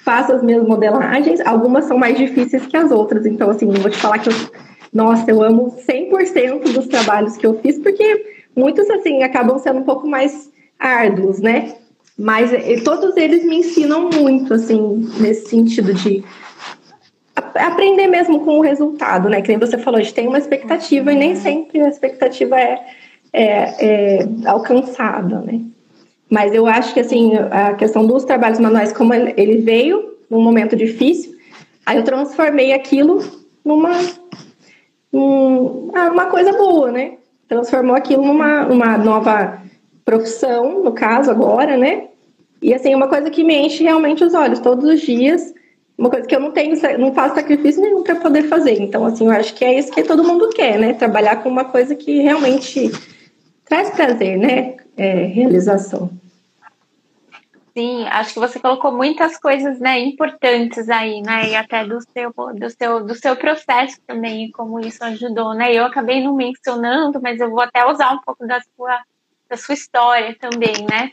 [0.03, 3.97] faço as minhas modelagens, algumas são mais difíceis que as outras, então assim, vou te
[3.97, 4.34] falar que eu,
[4.93, 9.84] nossa, eu amo 100% dos trabalhos que eu fiz, porque muitos assim acabam sendo um
[9.84, 11.75] pouco mais árduos, né?
[12.17, 16.23] Mas e, todos eles me ensinam muito, assim, nesse sentido de
[17.36, 19.41] aprender mesmo com o resultado, né?
[19.41, 22.86] Que nem você falou, a gente tem uma expectativa e nem sempre a expectativa é,
[23.32, 23.46] é,
[23.80, 25.62] é alcançada, né?
[26.30, 30.76] Mas eu acho que, assim, a questão dos trabalhos manuais, como ele veio num momento
[30.76, 31.36] difícil,
[31.86, 33.24] aí eu transformei aquilo
[33.63, 33.91] numa,
[35.12, 37.17] uma coisa boa, né?
[37.48, 39.62] Transformou aquilo numa, numa nova
[40.04, 42.06] profissão, no caso, agora, né?
[42.62, 45.54] E, assim, uma coisa que me enche realmente os olhos todos os dias,
[45.97, 48.82] uma coisa que eu não tenho, não faço sacrifício nenhum para poder fazer.
[48.82, 50.93] Então, assim, eu acho que é isso que todo mundo quer, né?
[50.93, 52.91] Trabalhar com uma coisa que realmente
[53.65, 54.75] traz prazer, né?
[54.97, 56.10] É, realização.
[57.75, 62.32] Sim, acho que você colocou muitas coisas, né, importantes aí, né, e até do seu,
[62.32, 65.73] do seu, do seu processo também, como isso ajudou, né.
[65.73, 69.01] Eu acabei não mencionando, mas eu vou até usar um pouco da sua,
[69.49, 71.10] da sua história também, né,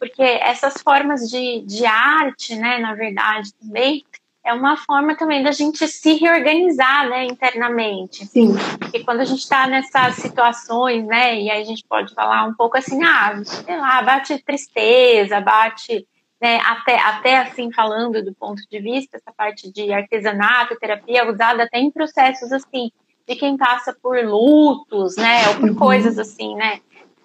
[0.00, 4.04] porque essas formas de, de arte, né, na verdade, também,
[4.44, 8.26] é uma forma também da gente se reorganizar, né, internamente.
[8.26, 8.54] Sim.
[8.78, 12.54] Porque quando a gente está nessas situações, né, e aí a gente pode falar um
[12.54, 16.06] pouco assim, ah, sei lá, bate tristeza, bate,
[16.40, 21.64] né, até, até assim, falando do ponto de vista, essa parte de artesanato, terapia, usada
[21.64, 22.90] até em processos, assim,
[23.28, 25.76] de quem passa por lutos, né, ou por uhum.
[25.76, 26.80] coisas assim, né,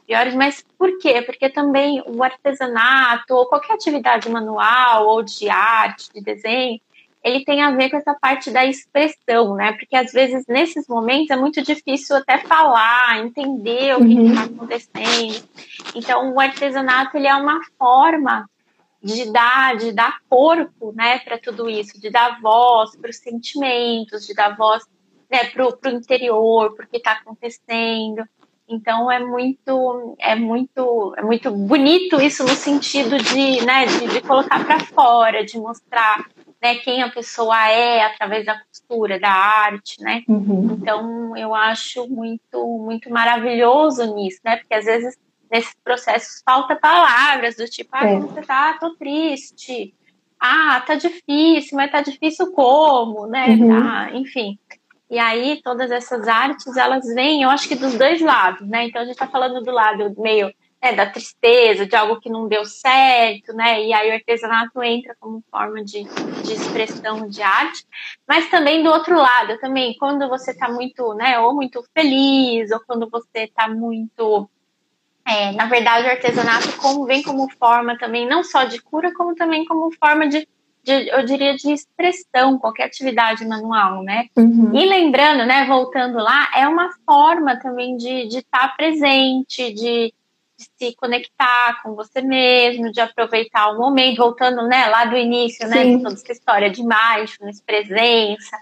[0.05, 1.21] piores, mas por quê?
[1.21, 6.79] Porque também o artesanato, ou qualquer atividade manual, ou de arte, de desenho,
[7.25, 9.73] ele tem a ver com essa parte da expressão, né?
[9.73, 14.55] Porque às vezes nesses momentos é muito difícil até falar, entender o que está uhum.
[14.55, 15.43] acontecendo.
[15.95, 18.47] Então o artesanato ele é uma forma
[19.01, 24.27] de dar, de dar corpo, né, para tudo isso, de dar voz para os sentimentos,
[24.27, 24.83] de dar voz,
[25.29, 28.23] né, para o interior, para o que está acontecendo.
[28.67, 34.21] Então é muito, é muito, é muito bonito isso no sentido de, né, de, de
[34.21, 36.25] colocar para fora, de mostrar
[36.65, 40.23] né, quem a pessoa é através da costura, da arte, né?
[40.27, 40.79] Uhum.
[40.81, 44.57] Então eu acho muito, muito maravilhoso nisso, né?
[44.57, 45.15] Porque às vezes
[45.51, 48.19] nesses processos falta palavras do tipo, ah, é.
[48.19, 49.93] você tá, tô triste,
[50.39, 53.49] ah, tá difícil, mas tá difícil como, né?
[53.49, 53.83] Uhum.
[53.83, 54.57] Tá, enfim.
[55.07, 58.87] E aí todas essas artes elas vêm, eu acho que dos dois lados, né?
[58.87, 60.51] Então a gente tá falando do lado meio
[60.85, 63.83] né, da tristeza, de algo que não deu certo, né?
[63.83, 66.03] E aí o artesanato entra como forma de,
[66.43, 67.83] de expressão de arte,
[68.27, 72.79] mas também do outro lado, também quando você está muito, né, ou muito feliz, ou
[72.85, 74.47] quando você está muito
[75.27, 79.33] é, na verdade, o artesanato como, vem como forma também, não só de cura, como
[79.33, 80.47] também como forma de,
[80.83, 84.27] de eu diria, de expressão, qualquer atividade manual, né?
[84.37, 84.69] Uhum.
[84.71, 90.13] E lembrando, né, voltando lá, é uma forma também de estar tá presente, de
[90.57, 95.67] de se conectar com você mesmo, de aproveitar o momento, voltando né, lá do início,
[95.67, 98.57] né, de toda essa história de mindfulness, presença.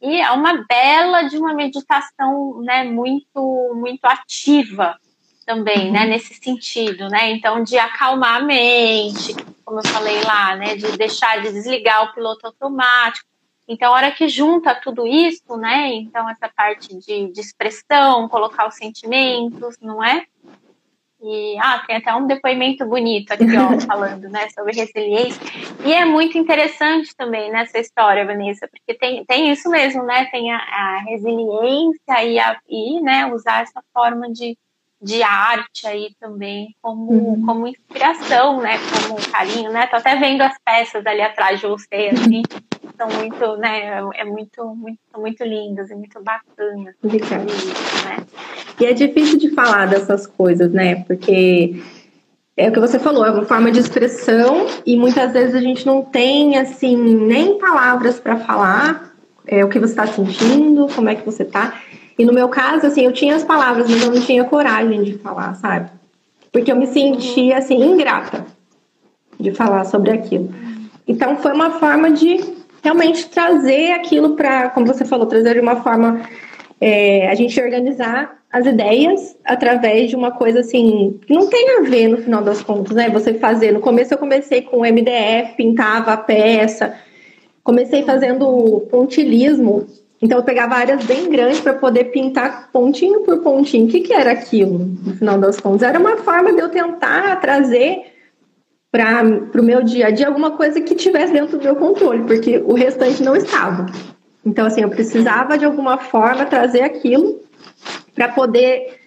[0.00, 4.96] E é uma bela de uma meditação né, muito, muito ativa
[5.44, 6.08] também, né, uhum.
[6.08, 7.30] nesse sentido, né?
[7.32, 12.14] Então, de acalmar a mente, como eu falei lá, né, de deixar de desligar o
[12.14, 13.28] piloto automático.
[13.66, 15.92] Então, a hora que junta tudo isso, né?
[15.94, 20.26] Então, essa parte de, de expressão, colocar os sentimentos, não é?
[21.22, 25.40] E ah, tem até um depoimento bonito aqui, ó, falando, né, sobre resiliência.
[25.84, 30.24] E é muito interessante também nessa história, Vanessa, porque tem, tem isso mesmo, né?
[30.26, 34.58] Tem a, a resiliência e, a, e né, usar essa forma de,
[35.00, 37.46] de arte aí também como, uhum.
[37.46, 38.78] como inspiração, né?
[38.78, 39.86] Como carinho, né?
[39.86, 42.42] Tô até vendo as peças ali atrás de você, assim
[42.96, 46.94] são muito, né, é muito, muito, muito lindas e muito bacanas.
[47.02, 47.44] Obrigada.
[47.44, 48.26] Né?
[48.80, 51.82] E é difícil de falar dessas coisas, né, porque
[52.56, 55.86] é o que você falou, é uma forma de expressão e muitas vezes a gente
[55.86, 59.12] não tem, assim, nem palavras para falar
[59.46, 61.80] é, o que você está sentindo, como é que você está.
[62.18, 65.14] E no meu caso, assim, eu tinha as palavras, mas eu não tinha coragem de
[65.18, 65.90] falar, sabe?
[66.52, 68.44] Porque eu me sentia, assim, ingrata
[69.40, 70.52] de falar sobre aquilo.
[71.08, 72.38] Então, foi uma forma de
[72.82, 76.22] realmente trazer aquilo para, como você falou, trazer de uma forma
[76.80, 81.82] é, a gente organizar as ideias através de uma coisa assim que não tem a
[81.82, 83.08] ver no final das contas, né?
[83.08, 83.72] Você fazer.
[83.72, 86.94] No começo eu comecei com MDF, pintava a peça,
[87.62, 89.86] comecei fazendo pontilismo.
[90.20, 93.86] Então eu pegava áreas bem grandes para poder pintar pontinho por pontinho.
[93.86, 95.82] O que, que era aquilo, no final das contas?
[95.82, 98.11] Era uma forma de eu tentar trazer
[98.92, 99.22] para
[99.58, 102.74] o meu dia a dia alguma coisa que tivesse dentro do meu controle, porque o
[102.74, 103.86] restante não estava.
[104.44, 107.40] Então, assim, eu precisava de alguma forma trazer aquilo
[108.14, 108.98] para poder,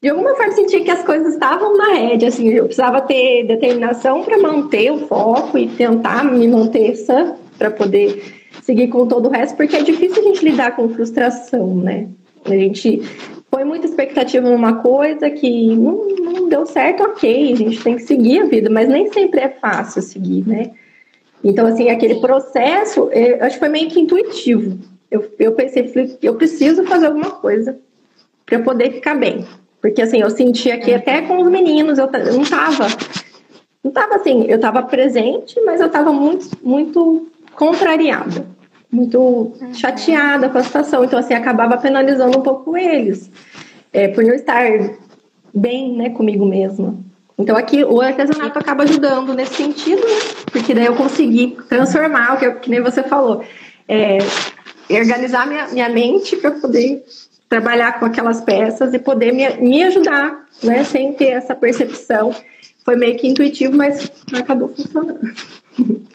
[0.00, 2.24] de alguma forma, sentir que as coisas estavam na rede.
[2.24, 7.70] Assim, eu precisava ter determinação para manter o foco e tentar me manter sã para
[7.70, 8.24] poder
[8.62, 12.08] seguir com todo o resto, porque é difícil a gente lidar com frustração, né?
[12.46, 13.02] A gente
[13.54, 18.02] põe muita expectativa numa coisa que não, não deu certo, ok, a gente tem que
[18.02, 20.72] seguir a vida, mas nem sempre é fácil seguir, né?
[21.44, 24.76] Então, assim, aquele processo, é, eu acho que foi meio que intuitivo.
[25.08, 27.78] Eu, eu pensei, eu preciso fazer alguma coisa
[28.44, 29.46] para poder ficar bem.
[29.80, 32.88] Porque, assim, eu senti aqui até com os meninos, eu, eu não estava
[33.84, 38.53] não estava assim, eu estava presente, mas eu estava muito, muito contrariada
[38.94, 41.04] muito chateada com a situação.
[41.04, 43.30] Então, assim, acabava penalizando um pouco eles,
[43.92, 44.64] é, por não estar
[45.52, 46.96] bem, né, comigo mesma.
[47.36, 50.44] Então, aqui o artesanato acaba ajudando nesse sentido, né?
[50.52, 53.44] Porque daí eu consegui transformar, o que, que nem você falou,
[53.88, 54.18] é,
[54.88, 57.04] organizar minha, minha mente para poder
[57.48, 62.32] trabalhar com aquelas peças e poder me, me ajudar, né, sem ter essa percepção.
[62.84, 65.32] Foi meio que intuitivo, mas acabou funcionando.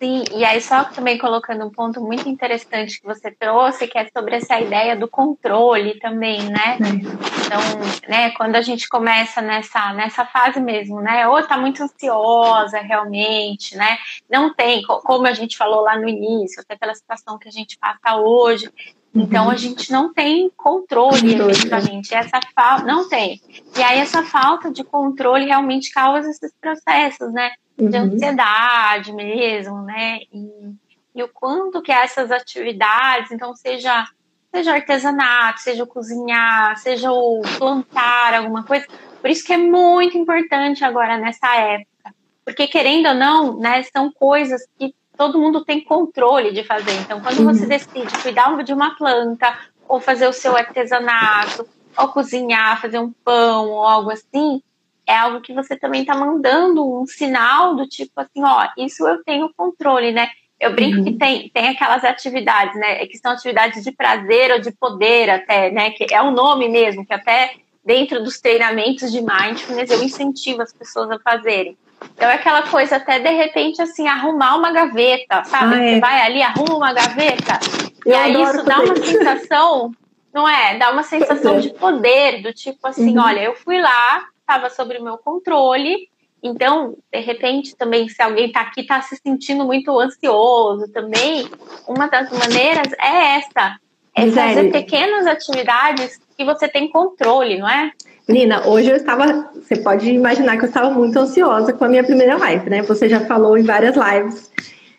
[0.00, 4.08] Sim, e aí só também colocando um ponto muito interessante que você trouxe, que é
[4.16, 6.78] sobre essa ideia do controle também, né?
[6.80, 7.60] Então,
[8.08, 11.26] né, quando a gente começa nessa, nessa fase mesmo, né?
[11.26, 13.98] Ou tá muito ansiosa realmente, né?
[14.30, 17.76] Não tem, como a gente falou lá no início, até pela situação que a gente
[17.76, 18.70] passa hoje,
[19.12, 19.50] então uhum.
[19.50, 22.14] a gente não tem controle, efetivamente.
[22.14, 23.40] Essa falta não tem.
[23.76, 27.50] E aí essa falta de controle realmente causa esses processos, né?
[27.86, 28.04] De uhum.
[28.04, 30.20] ansiedade mesmo, né?
[30.32, 30.74] E,
[31.14, 34.06] e o quanto que essas atividades, então seja
[34.50, 38.86] seja artesanato, seja o cozinhar, seja o plantar alguma coisa,
[39.20, 42.14] por isso que é muito importante agora nessa época,
[42.46, 46.94] porque querendo ou não, né, são coisas que todo mundo tem controle de fazer.
[47.00, 47.52] Então, quando uhum.
[47.52, 53.12] você decide cuidar de uma planta ou fazer o seu artesanato, ou cozinhar, fazer um
[53.24, 54.62] pão ou algo assim,
[55.08, 59.24] é algo que você também está mandando um sinal do tipo assim, ó, isso eu
[59.24, 60.28] tenho controle, né?
[60.60, 61.04] Eu brinco uhum.
[61.04, 63.06] que tem, tem aquelas atividades, né?
[63.06, 65.90] Que são atividades de prazer ou de poder até, né?
[65.92, 70.60] Que é o um nome mesmo, que até dentro dos treinamentos de mindfulness eu incentivo
[70.60, 71.78] as pessoas a fazerem.
[72.14, 75.74] Então é aquela coisa até de repente assim, arrumar uma gaveta, sabe?
[75.74, 75.94] Ah, é.
[75.94, 77.58] Você vai ali, arruma uma gaveta,
[78.04, 79.90] eu e aí isso dá uma sensação,
[80.34, 80.76] não é?
[80.76, 81.60] Dá uma sensação é.
[81.60, 83.24] de poder, do tipo assim, uhum.
[83.24, 86.08] olha, eu fui lá, estava sobre o meu controle.
[86.42, 91.48] Então, de repente, também, se alguém está aqui, está se sentindo muito ansioso também,
[91.86, 93.76] uma das maneiras é essa:
[94.16, 97.90] é fazer pequenas atividades que você tem controle, não é?
[98.28, 99.50] Menina, hoje eu estava.
[99.54, 102.82] Você pode imaginar que eu estava muito ansiosa com a minha primeira live, né?
[102.82, 104.50] Você já falou em várias lives.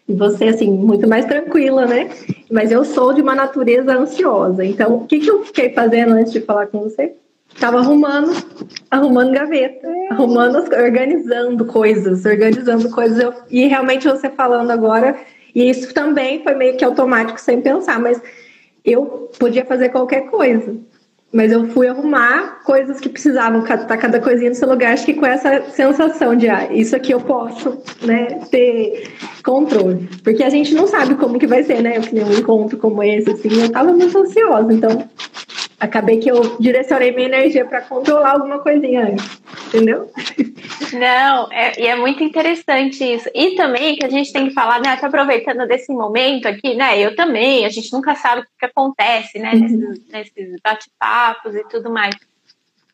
[0.07, 2.09] E você, assim, muito mais tranquila, né?
[2.51, 4.65] Mas eu sou de uma natureza ansiosa.
[4.65, 7.13] Então, o que, que eu fiquei fazendo antes de falar com você?
[7.57, 8.31] Tava arrumando,
[8.89, 13.33] arrumando gaveta, arrumando, organizando coisas, organizando coisas.
[13.49, 15.17] E realmente você falando agora,
[15.53, 18.21] e isso também foi meio que automático, sem pensar, mas
[18.85, 20.75] eu podia fazer qualquer coisa.
[21.31, 25.13] Mas eu fui arrumar coisas que precisavam tá cada coisinha no seu lugar, acho que
[25.13, 29.11] com essa sensação de, ah, isso aqui eu posso, né, ter
[29.43, 30.09] controle.
[30.23, 33.29] Porque a gente não sabe como que vai ser, né, eu um encontro como esse,
[33.29, 35.07] assim, eu tava muito ansiosa, então
[35.79, 40.11] acabei que eu direcionei minha energia para controlar alguma coisinha antes, entendeu?
[40.93, 43.29] Não, é, e é muito interessante isso.
[43.33, 44.97] E também que a gente tem que falar, né?
[44.97, 46.99] Tô aproveitando desse momento aqui, né?
[46.99, 49.53] Eu também, a gente nunca sabe o que, que acontece, né?
[49.53, 49.59] Uhum.
[49.59, 52.15] Nesses, nesses bate-papos e tudo mais.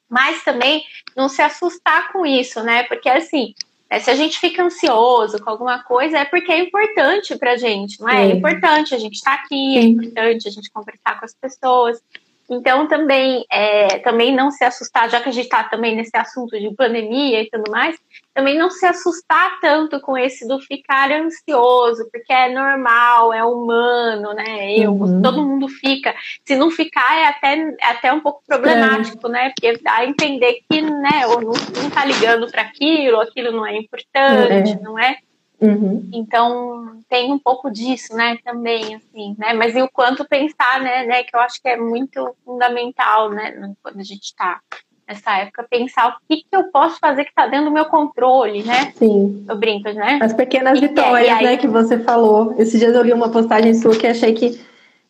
[0.08, 0.84] Mas também
[1.16, 2.84] não se assustar com isso, né?
[2.84, 3.56] Porque assim,
[3.90, 8.00] né, se a gente fica ansioso com alguma coisa, é porque é importante pra gente,
[8.00, 8.28] não é?
[8.28, 11.34] É, é importante a gente estar tá aqui, é importante a gente conversar com as
[11.34, 12.00] pessoas.
[12.50, 16.60] Então, também, é, também não se assustar, já que a gente está também nesse assunto
[16.60, 17.98] de pandemia e tudo mais,
[18.34, 24.34] também não se assustar tanto com esse do ficar ansioso, porque é normal, é humano,
[24.34, 24.78] né?
[24.78, 25.22] Eu, uhum.
[25.22, 26.14] todo mundo fica.
[26.46, 29.32] Se não ficar, é até, é até um pouco problemático, é.
[29.32, 29.50] né?
[29.50, 33.66] Porque dá a entender que, né, ou não, não tá ligando para aquilo, aquilo não
[33.66, 34.80] é importante, é.
[34.82, 35.18] não é?
[35.62, 36.10] Uhum.
[36.14, 39.54] Então tem um pouco disso, né, também, assim, né?
[39.54, 43.74] Mas e o quanto pensar, né, né, que eu acho que é muito fundamental, né,
[43.82, 44.60] quando a gente está
[45.08, 48.64] nessa época, pensar o que, que eu posso fazer que está dentro do meu controle,
[48.64, 48.92] né?
[48.96, 49.46] Sim.
[49.48, 50.20] Eu brinco, né?
[50.22, 51.44] As pequenas e vitórias, aí...
[51.46, 52.56] né, que você falou.
[52.58, 54.60] Esses dias eu vi uma postagem sua que achei que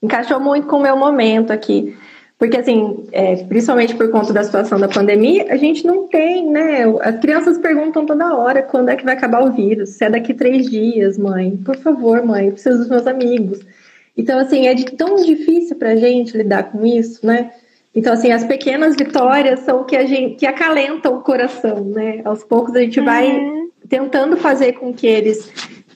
[0.03, 1.97] encaixou muito com o meu momento aqui.
[2.38, 6.83] Porque, assim, é, principalmente por conta da situação da pandemia, a gente não tem, né?
[7.01, 9.91] As crianças perguntam toda hora quando é que vai acabar o vírus.
[9.91, 11.55] Se é daqui três dias, mãe.
[11.63, 13.61] Por favor, mãe, eu preciso dos meus amigos.
[14.17, 17.51] Então, assim, é de tão difícil para a gente lidar com isso, né?
[17.93, 22.19] Então, assim, as pequenas vitórias são o que a gente que acalentam o coração, né?
[22.25, 23.05] Aos poucos a gente uhum.
[23.05, 23.41] vai
[23.88, 25.49] tentando fazer com que eles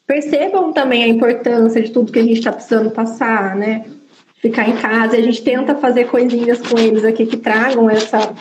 [0.08, 3.86] percebam também a importância de tudo que a gente está precisando passar, né?
[4.42, 5.16] Ficar em casa.
[5.16, 8.34] A gente tenta fazer coisinhas com eles aqui que tragam essa,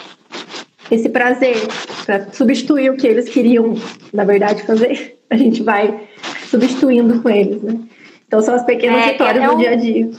[0.91, 1.57] esse prazer
[2.05, 3.75] para substituir o que eles queriam,
[4.13, 5.19] na verdade, fazer.
[5.31, 6.09] A gente vai
[6.49, 7.81] substituindo com eles, né?
[8.27, 10.11] Então são as pequenas é, vitórias do um, dia a dia.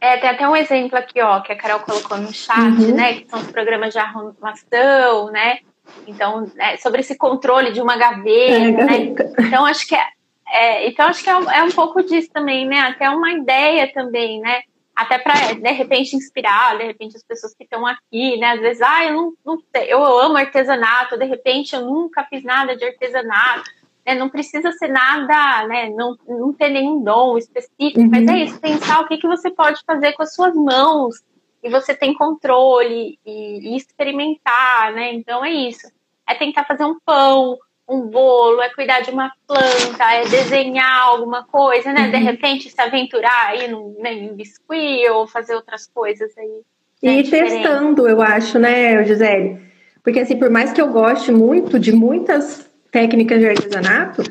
[0.00, 2.94] É, tem até um exemplo aqui, ó, que a Carol colocou no chat, uhum.
[2.94, 3.14] né?
[3.14, 5.58] Que são os programas de arrumação, né?
[6.06, 9.14] Então, é, sobre esse controle de uma gaveta, é, né?
[9.38, 10.04] Então, acho que é,
[10.48, 12.78] é, então acho que é um, é um pouco disso também, né?
[12.80, 14.62] Até uma ideia também, né?
[14.94, 18.52] Até para de repente inspirar, de repente as pessoas que estão aqui, né?
[18.52, 22.76] Às vezes, ah, eu não, não eu amo artesanato, de repente eu nunca fiz nada
[22.76, 23.70] de artesanato.
[24.06, 24.14] Né?
[24.14, 25.88] Não precisa ser nada, né?
[25.90, 28.10] Não, não ter nenhum dom específico, uhum.
[28.10, 31.22] mas é isso, pensar o que, que você pode fazer com as suas mãos
[31.62, 35.14] e você tem controle e, e experimentar, né?
[35.14, 35.90] Então é isso.
[36.28, 37.58] É tentar fazer um pão,
[37.88, 42.06] um bolo, é cuidar de uma planta, é desenhar alguma coisa, né?
[42.06, 42.10] Uhum.
[42.10, 46.62] De repente se aventurar aí no, né, em biscuit ou fazer outras coisas aí.
[47.02, 49.60] Né, e testando, eu acho, né, Gisele?
[50.02, 54.22] Porque assim, por mais que eu goste muito de muitas técnicas de artesanato,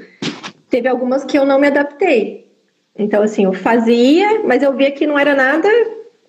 [0.69, 2.51] teve algumas que eu não me adaptei.
[2.95, 5.69] Então, assim, eu fazia, mas eu via que não era nada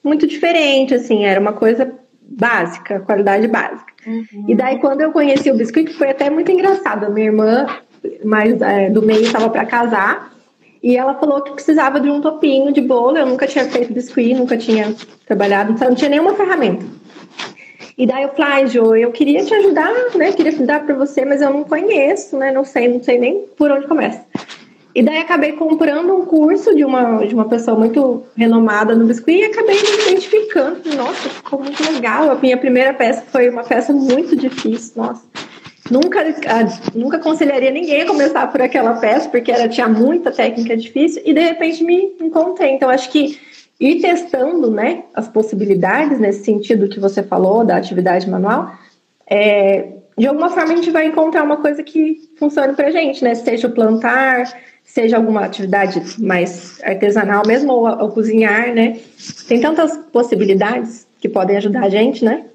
[0.02, 1.90] muito diferente, assim, era uma coisa
[2.28, 3.92] básica, qualidade básica.
[4.06, 4.44] Uhum.
[4.48, 7.06] E daí, quando eu conheci o biscuit, foi até muito engraçado.
[7.06, 7.66] A minha irmã,
[8.24, 10.32] mais é, do meio, estava para casar.
[10.82, 13.16] E ela falou que precisava de um topinho de bolo.
[13.16, 14.94] Eu nunca tinha feito biscuit, nunca tinha
[15.26, 16.84] trabalhado, então não tinha nenhuma ferramenta.
[17.96, 20.32] E daí eu falei, ai, Jo, eu queria te ajudar, né?
[20.32, 22.50] Queria dar para você, mas eu não conheço, né?
[22.50, 24.24] Não sei, não sei nem por onde começa.
[24.94, 29.40] E daí acabei comprando um curso de uma, de uma pessoa muito renomada no biscuit
[29.40, 30.78] e acabei me identificando.
[30.94, 32.30] Nossa, ficou muito legal.
[32.30, 35.22] A minha primeira peça foi uma peça muito difícil, nossa.
[35.90, 36.24] Nunca,
[36.94, 41.34] nunca aconselharia ninguém a começar por aquela peça, porque ela tinha muita técnica difícil, e
[41.34, 42.70] de repente me encontrei.
[42.70, 43.38] Então, acho que
[43.78, 48.72] ir testando né, as possibilidades nesse sentido que você falou da atividade manual,
[49.26, 53.34] é, de alguma forma a gente vai encontrar uma coisa que funcione para gente, né?
[53.34, 59.00] Seja o plantar, seja alguma atividade mais artesanal, mesmo ou ao cozinhar, né?
[59.48, 62.46] Tem tantas possibilidades que podem ajudar a gente, né?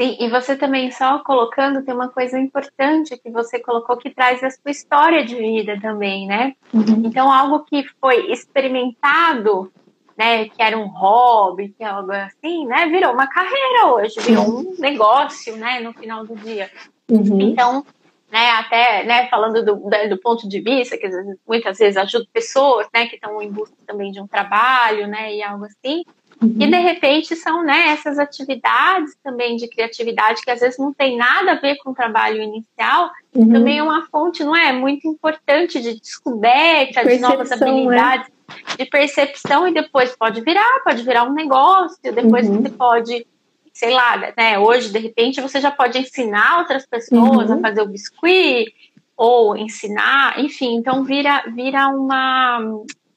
[0.00, 4.42] Sim, e você também só colocando, tem uma coisa importante que você colocou que traz
[4.42, 6.54] a sua história de vida também, né?
[6.72, 7.02] Uhum.
[7.04, 9.70] Então, algo que foi experimentado,
[10.16, 14.48] né, que era um hobby, que é algo assim, né, virou uma carreira hoje, virou
[14.48, 14.74] uhum.
[14.74, 16.70] um negócio, né, no final do dia.
[17.10, 17.38] Uhum.
[17.38, 17.84] Então,
[18.30, 21.08] né, até né, falando do, do ponto de vista, que
[21.46, 25.42] muitas vezes ajuda pessoas né, que estão em busca também de um trabalho né, e
[25.42, 26.04] algo assim.
[26.40, 26.56] Uhum.
[26.58, 31.16] E de repente são né, essas atividades também de criatividade que às vezes não tem
[31.16, 33.52] nada a ver com o trabalho inicial, uhum.
[33.52, 34.72] também é uma fonte, não é?
[34.72, 38.28] Muito importante de descoberta, de, de novas habilidades,
[38.72, 38.76] é.
[38.76, 42.62] de percepção, e depois pode virar, pode virar um negócio, depois uhum.
[42.62, 43.26] você pode
[43.72, 44.58] sei lá, né?
[44.58, 47.58] Hoje, de repente, você já pode ensinar outras pessoas uhum.
[47.58, 48.74] a fazer o biscuit
[49.16, 52.58] ou ensinar, enfim, então vira, vira uma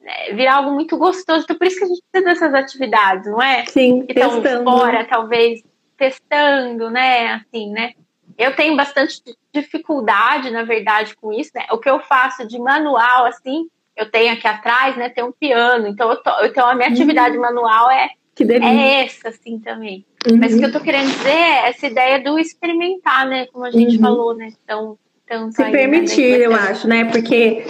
[0.06, 1.44] é, vira algo muito gostoso.
[1.44, 3.66] Então, por isso que a gente precisa dessas atividades, não é?
[3.68, 5.64] Sim, que estão fora, talvez
[5.98, 7.36] testando, né?
[7.36, 7.94] Assim, né?
[8.38, 9.22] Eu tenho bastante
[9.54, 11.66] dificuldade, na verdade, com isso, né?
[11.72, 15.10] O que eu faço de manual, assim, eu tenho aqui atrás, né?
[15.10, 16.94] Tem um piano, então eu, tô, então a minha uhum.
[16.94, 18.70] atividade manual é que delícia.
[18.70, 20.06] É essa, assim, também.
[20.30, 20.38] Uhum.
[20.38, 23.46] Mas o que eu tô querendo dizer é essa ideia do experimentar, né?
[23.52, 24.02] Como a gente uhum.
[24.02, 24.52] falou, né?
[24.64, 26.46] Então, tanto Se aí, permitir, né?
[26.46, 27.06] eu acho, né?
[27.06, 27.64] Porque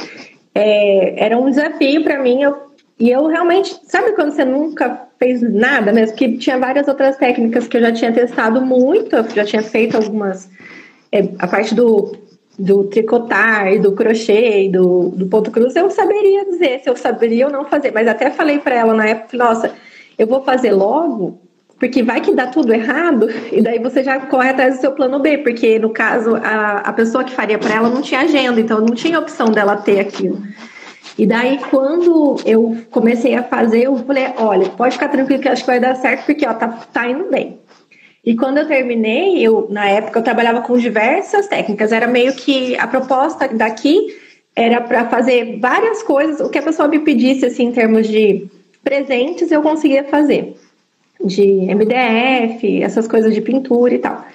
[0.56, 2.42] é, era um desafio para mim.
[2.42, 2.56] Eu,
[2.98, 6.16] e eu realmente, sabe quando você nunca fez nada mesmo?
[6.16, 9.98] Que tinha várias outras técnicas que eu já tinha testado muito, eu já tinha feito
[9.98, 10.50] algumas.
[11.12, 12.16] É, a parte do,
[12.58, 16.96] do tricotar e do crochê e do, do ponto cruz, eu saberia dizer se eu
[16.96, 17.92] saberia ou não fazer.
[17.92, 19.74] Mas até falei para ela na época, nossa
[20.18, 21.42] eu vou fazer logo,
[21.80, 25.20] porque vai que dá tudo errado, e daí você já corre atrás do seu plano
[25.20, 28.80] B, porque no caso a, a pessoa que faria para ela não tinha agenda, então
[28.80, 30.42] não tinha opção dela ter aquilo.
[31.18, 35.62] E daí, quando eu comecei a fazer, eu falei: olha, pode ficar tranquilo que acho
[35.64, 37.60] que vai dar certo, porque ó, tá, tá indo bem.
[38.26, 42.76] E quando eu terminei, eu na época eu trabalhava com diversas técnicas, era meio que
[42.78, 44.16] a proposta daqui
[44.56, 48.48] era para fazer várias coisas, o que a pessoa me pedisse assim em termos de
[48.84, 50.56] presentes eu conseguia fazer.
[51.24, 51.42] de
[51.74, 54.26] MDF, essas coisas de pintura e tal.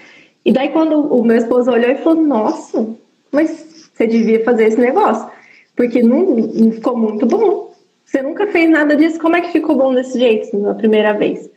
[0.44, 2.88] E daí quando o meu esposo olhou e falou, nossa,
[3.30, 5.28] mas você devia fazer esse negócio,
[5.76, 7.74] porque não, não ficou muito bom.
[8.05, 11.51] Você nunca fez nada disso, como é que ficou bom desse jeito na primeira vez?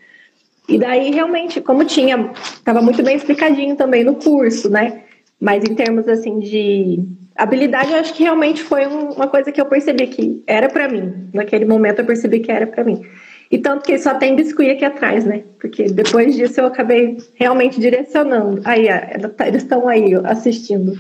[0.68, 5.04] E daí, realmente, como tinha, estava muito bem explicadinho também no curso, né?
[5.40, 7.06] Mas em termos, assim, de
[7.36, 11.30] habilidade, eu acho que realmente foi uma coisa que eu percebi que era para mim.
[11.34, 13.06] Naquele momento, eu percebi que era para mim.
[13.50, 15.44] E tanto que só tem biscuit aqui atrás, né?
[15.60, 18.62] Porque depois disso eu acabei realmente direcionando.
[18.64, 18.88] Aí,
[19.36, 20.98] tá, eles estão aí assistindo,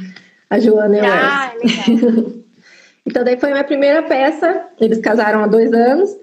[0.50, 2.32] a Joana e o Ah, legal.
[3.06, 4.66] então, daí foi a minha primeira peça.
[4.80, 6.14] Eles casaram há dois anos.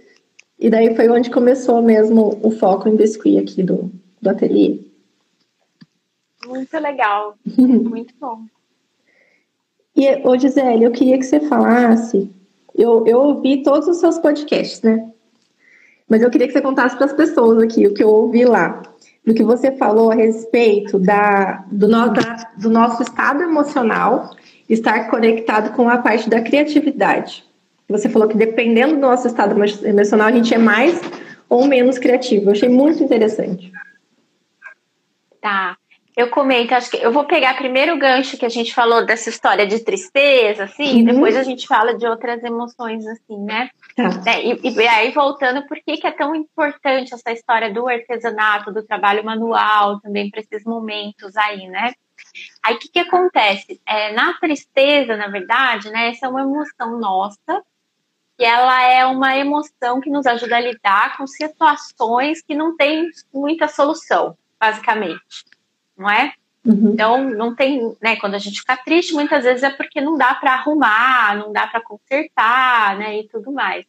[0.59, 3.91] E daí foi onde começou mesmo o foco em biscuit aqui do,
[4.21, 4.81] do ateliê.
[6.47, 8.43] Muito legal, muito bom.
[9.99, 12.31] E, ô Gisele, eu queria que você falasse,
[12.77, 15.11] eu, eu ouvi todos os seus podcasts, né?
[16.09, 18.81] Mas eu queria que você contasse para as pessoas aqui o que eu ouvi lá,
[19.27, 24.31] do que você falou a respeito da, do, no, da, do nosso estado emocional
[24.69, 27.45] estar conectado com a parte da criatividade.
[27.89, 31.01] Você falou que dependendo do nosso estado emocional, a gente é mais
[31.49, 32.51] ou menos criativo.
[32.51, 33.73] Eu achei muito interessante.
[35.41, 35.78] Tá.
[36.19, 39.29] Eu comento, acho que eu vou pegar primeiro o gancho que a gente falou dessa
[39.29, 40.99] história de tristeza, assim, uhum.
[40.99, 43.71] e depois a gente fala de outras emoções, assim, né?
[43.95, 44.11] Tá.
[44.27, 48.73] É, e, e, aí, voltando, por que, que é tão importante essa história do artesanato,
[48.73, 51.93] do trabalho manual, também para esses momentos aí, né?
[52.65, 53.81] Aí, o que, que acontece?
[53.87, 57.63] É, na tristeza, na verdade, né, essa é uma emoção nossa,
[58.37, 63.09] que ela é uma emoção que nos ajuda a lidar com situações que não tem
[63.33, 65.47] muita solução, basicamente,
[65.99, 66.33] não é?
[66.65, 66.91] Uhum.
[66.93, 68.17] Então, não tem, né?
[68.17, 71.67] Quando a gente fica triste, muitas vezes é porque não dá para arrumar, não dá
[71.67, 73.21] para consertar, né?
[73.21, 73.85] E tudo mais.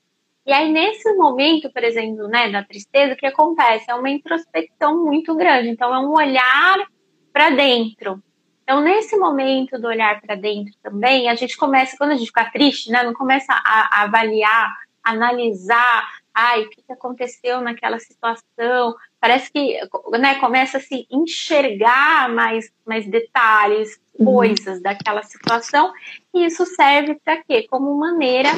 [0.45, 3.86] E aí, nesse momento, por exemplo, né, da tristeza, o que acontece?
[3.88, 5.70] É uma introspecção muito grande.
[5.70, 6.88] Então, é um olhar
[7.32, 8.22] para dentro.
[8.64, 12.49] Então, nesse momento do olhar para dentro também, a gente começa, quando a gente fica
[12.51, 18.96] triste, né, não começa a, a avaliar, analisar, ai, o que, aconteceu naquela situação.
[19.20, 19.80] Parece que
[20.18, 24.26] né, começa a se enxergar mais, mais detalhes, uhum.
[24.26, 25.92] coisas daquela situação,
[26.34, 27.68] e isso serve para quê?
[27.70, 28.50] Como maneira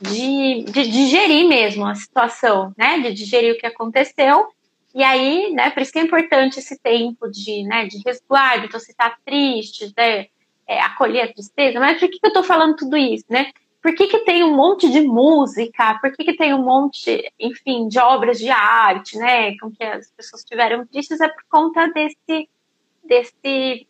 [0.00, 3.00] de, de digerir mesmo a situação, né?
[3.00, 4.48] De digerir o que aconteceu
[4.94, 8.80] e aí, né, por isso que é importante esse tempo de, né, de resguardo, então
[8.80, 10.26] você está triste, né,
[10.66, 13.52] é, acolher a tristeza, mas por que, que eu estou falando tudo isso, né?
[13.88, 15.98] Por que, que tem um monte de música?
[15.98, 20.10] Por que, que tem um monte, enfim, de obras de arte, né, com que as
[20.10, 21.18] pessoas estiveram tristes?
[21.22, 22.50] É por conta desse,
[23.02, 23.86] desse,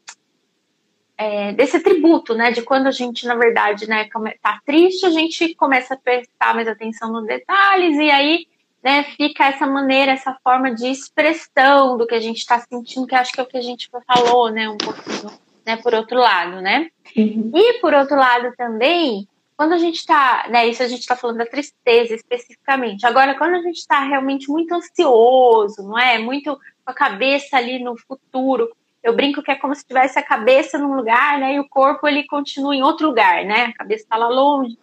[1.16, 4.08] é, desse tributo, né, de quando a gente, na verdade, né,
[4.40, 8.46] tá triste, a gente começa a prestar mais atenção nos detalhes e aí
[8.80, 13.16] né, fica essa maneira, essa forma de expressão do que a gente está sentindo, que
[13.16, 15.32] acho que é o que a gente falou, né, um pouquinho,
[15.66, 16.88] né, por outro lado, né?
[17.16, 17.50] Uhum.
[17.52, 19.26] E por outro lado também,
[19.58, 23.04] quando a gente está, né, isso a gente está falando da tristeza especificamente.
[23.04, 26.16] Agora, quando a gente está realmente muito ansioso, não é?
[26.16, 28.70] Muito com a cabeça ali no futuro,
[29.02, 32.06] eu brinco que é como se tivesse a cabeça num lugar, né, e o corpo
[32.06, 33.64] ele continua em outro lugar, né?
[33.64, 34.78] A cabeça está lá longe.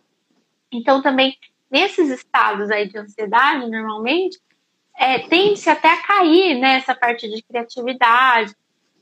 [0.70, 1.38] Então também
[1.72, 4.38] nesses estados aí de ansiedade, normalmente,
[4.98, 8.54] é, tende-se até a cair nessa né, parte de criatividade.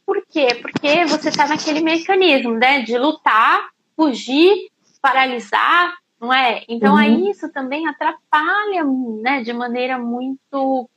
[0.05, 0.49] Por quê?
[0.61, 4.71] Porque você está naquele mecanismo, né, de lutar, fugir,
[5.03, 6.63] paralisar, não é?
[6.69, 6.97] Então, uhum.
[6.97, 8.85] aí isso também atrapalha,
[9.21, 10.89] né, de maneira muito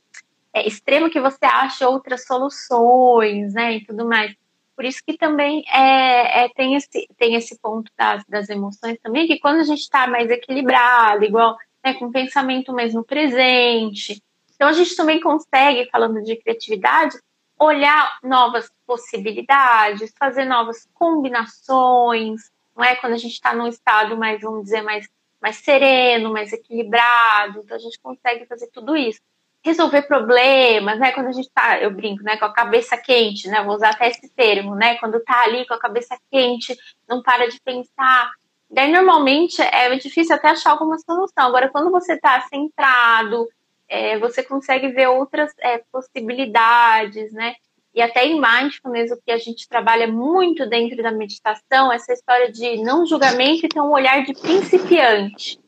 [0.53, 4.33] é, extrema que você acha outras soluções, né, e tudo mais.
[4.73, 9.27] Por isso que também é, é, tem, esse, tem esse ponto das, das emoções também,
[9.27, 14.23] que quando a gente está mais equilibrado, igual né, com pensamento mesmo presente.
[14.55, 17.17] Então a gente também consegue, falando de criatividade,
[17.59, 22.95] olhar novas possibilidades, fazer novas combinações, não é?
[22.95, 25.09] Quando a gente está num estado mais, vamos dizer, mais,
[25.41, 29.19] mais sereno, mais equilibrado, então a gente consegue fazer tudo isso
[29.67, 31.11] resolver problemas, né?
[31.11, 33.61] Quando a gente tá, eu brinco, né, com a cabeça quente, né?
[33.63, 34.95] Vou usar até esse termo, né?
[34.95, 38.31] Quando tá ali com a cabeça quente, não para de pensar.
[38.69, 41.47] Daí, normalmente, é difícil até achar alguma solução.
[41.47, 43.47] Agora, quando você está centrado,
[43.87, 47.55] é, você consegue ver outras é, possibilidades, né?
[47.97, 52.51] E até em mindfulness, o que a gente trabalha muito dentro da meditação, essa história
[52.51, 55.59] de não julgamento e ter um olhar de principiante.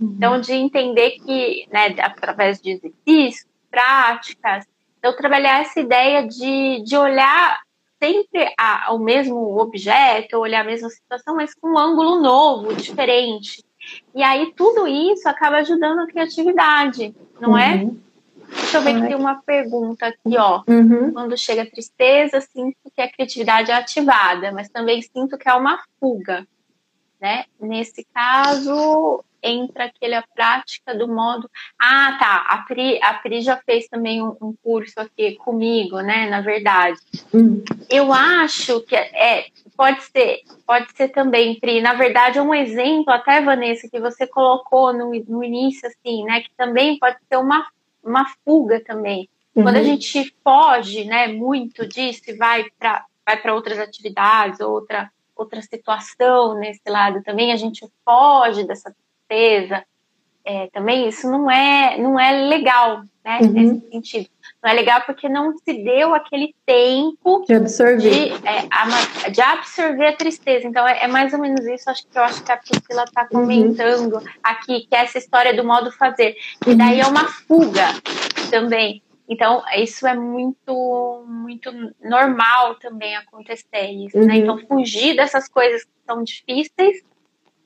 [0.00, 4.66] Então, de entender que, né, através de exercícios, práticas,
[4.98, 7.60] então trabalhar essa ideia de, de olhar
[8.02, 13.64] sempre a, o mesmo objeto, olhar a mesma situação, mas com um ângulo novo, diferente.
[14.12, 17.76] E aí tudo isso acaba ajudando a criatividade, não é?
[17.76, 17.96] uhum.
[18.02, 18.05] é?
[18.48, 20.62] Deixa eu ver que tem uma pergunta aqui, ó.
[20.66, 21.12] Uhum.
[21.12, 25.54] Quando chega a tristeza, sinto que a criatividade é ativada, mas também sinto que é
[25.54, 26.46] uma fuga,
[27.20, 27.44] né?
[27.60, 31.48] Nesse caso, entra aquela prática do modo.
[31.80, 32.46] Ah, tá.
[32.48, 36.28] A Pri, a Pri já fez também um, um curso aqui comigo, né?
[36.28, 36.98] Na verdade.
[37.32, 37.62] Uhum.
[37.88, 41.80] Eu acho que é, pode ser, pode ser também, Pri.
[41.80, 46.40] Na verdade, um exemplo, até, Vanessa, que você colocou no, no início, assim, né?
[46.40, 47.66] Que também pode ser uma
[48.06, 49.28] uma fuga também.
[49.54, 49.62] Uhum.
[49.62, 55.10] Quando a gente foge, né, muito disso e vai para vai para outras atividades, outra
[55.34, 59.84] outra situação nesse lado também, a gente foge dessa tristeza.
[60.44, 63.52] É, também isso não é não é legal, né, uhum.
[63.52, 64.30] nesse sentido.
[64.66, 70.06] Não é legal porque não se deu aquele tempo de absorver, de, é, de absorver
[70.08, 70.66] a tristeza.
[70.66, 71.88] Então é, é, mais ou menos isso.
[71.88, 73.42] Acho que eu acho que a Priscila está uhum.
[73.42, 74.24] comentando uhum.
[74.42, 76.34] aqui que é essa história do modo fazer.
[76.66, 76.76] E uhum.
[76.76, 77.86] daí é uma fuga
[78.50, 79.04] também.
[79.28, 81.70] Então, isso é muito, muito
[82.02, 84.22] normal também acontecer isso, né?
[84.22, 84.26] uhum.
[84.26, 84.36] né?
[84.38, 87.04] Então, fugir dessas coisas que são difíceis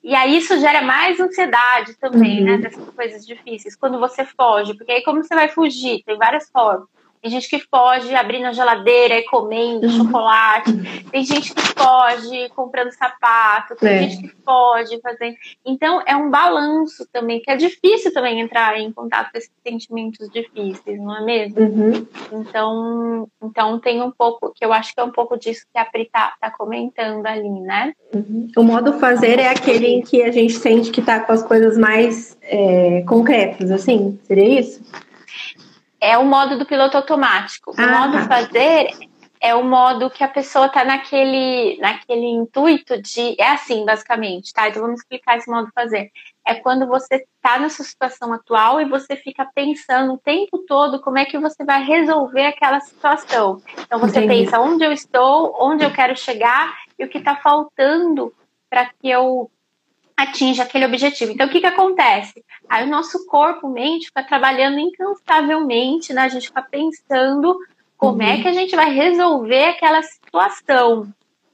[0.03, 2.57] e aí isso gera mais ansiedade também, né, uhum.
[2.59, 2.63] né?
[2.63, 3.77] Dessas coisas difíceis.
[3.77, 6.03] Quando você foge, porque aí como você vai fugir?
[6.05, 6.89] Tem várias formas.
[7.23, 9.93] Tem gente que foge abrindo a geladeira e comendo uhum.
[9.93, 10.73] chocolate.
[11.11, 13.77] Tem gente que foge comprando sapato.
[13.77, 14.03] Tem é.
[14.09, 15.37] gente que foge fazendo.
[15.65, 20.31] Então é um balanço também, que é difícil também entrar em contato com esses sentimentos
[20.31, 21.61] difíceis, não é mesmo?
[21.61, 22.07] Uhum.
[22.33, 25.85] Então, então tem um pouco, que eu acho que é um pouco disso que a
[25.85, 27.93] Pri tá, tá comentando ali, né?
[28.15, 28.49] Uhum.
[28.57, 31.77] O modo fazer é aquele em que a gente sente que tá com as coisas
[31.77, 34.19] mais é, concretas, assim?
[34.25, 34.83] Seria isso?
[36.01, 37.73] É o modo do piloto automático.
[37.73, 38.27] O ah, modo tá.
[38.27, 38.91] fazer
[39.41, 43.35] é o modo que a pessoa está naquele, naquele intuito de.
[43.41, 44.69] É assim, basicamente, tá?
[44.69, 46.11] Então vamos explicar esse modo fazer.
[46.47, 51.01] É quando você está na sua situação atual e você fica pensando o tempo todo
[51.01, 53.63] como é que você vai resolver aquela situação.
[53.79, 54.45] Então você Entendi.
[54.45, 58.35] pensa onde eu estou, onde eu quero chegar e o que está faltando
[58.69, 59.51] para que eu
[60.23, 61.33] atinja aquele objetivo.
[61.33, 62.45] Então, o que, que acontece?
[62.69, 66.23] Aí o nosso corpo, mente, fica trabalhando incansavelmente, né?
[66.23, 67.59] A gente fica pensando
[67.97, 68.33] como é uhum.
[68.33, 71.09] é que a gente vai resolver aquela situação,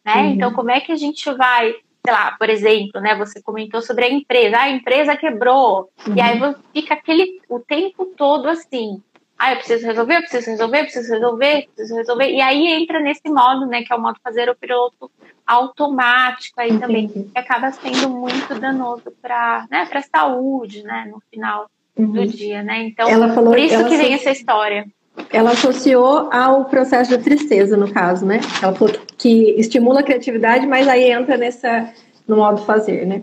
[0.05, 0.17] né?
[0.17, 0.31] Uhum.
[0.31, 3.17] Então, como é que a gente vai, sei lá, por exemplo, né?
[3.17, 6.15] Você comentou sobre a empresa, ah, a empresa quebrou, uhum.
[6.15, 6.55] e aí uhum.
[6.73, 9.03] fica aquele o tempo todo assim.
[9.39, 12.31] Ah, eu preciso resolver, eu preciso resolver, eu preciso resolver, eu preciso resolver.
[12.31, 15.11] E aí entra nesse modo, né, que é o modo fazer o piloto
[15.47, 21.71] automático aí também, que acaba sendo muito danoso para né, a saúde, né, no final
[21.97, 22.13] uhum.
[22.13, 22.83] do dia, né?
[22.83, 24.87] Então, ela falou, por isso que vem essa história.
[25.31, 28.41] Ela associou ao processo de tristeza, no caso, né?
[28.63, 31.91] Ela falou que estimula a criatividade, mas aí entra nessa
[32.29, 33.23] no modo fazer, né?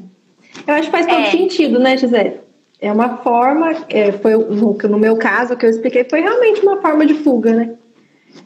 [0.65, 1.31] Eu acho que faz todo é.
[1.31, 2.39] sentido, né, Gisele?
[2.83, 6.61] É uma forma, é, foi no, no meu caso, o que eu expliquei foi realmente
[6.61, 7.75] uma forma de fuga, né?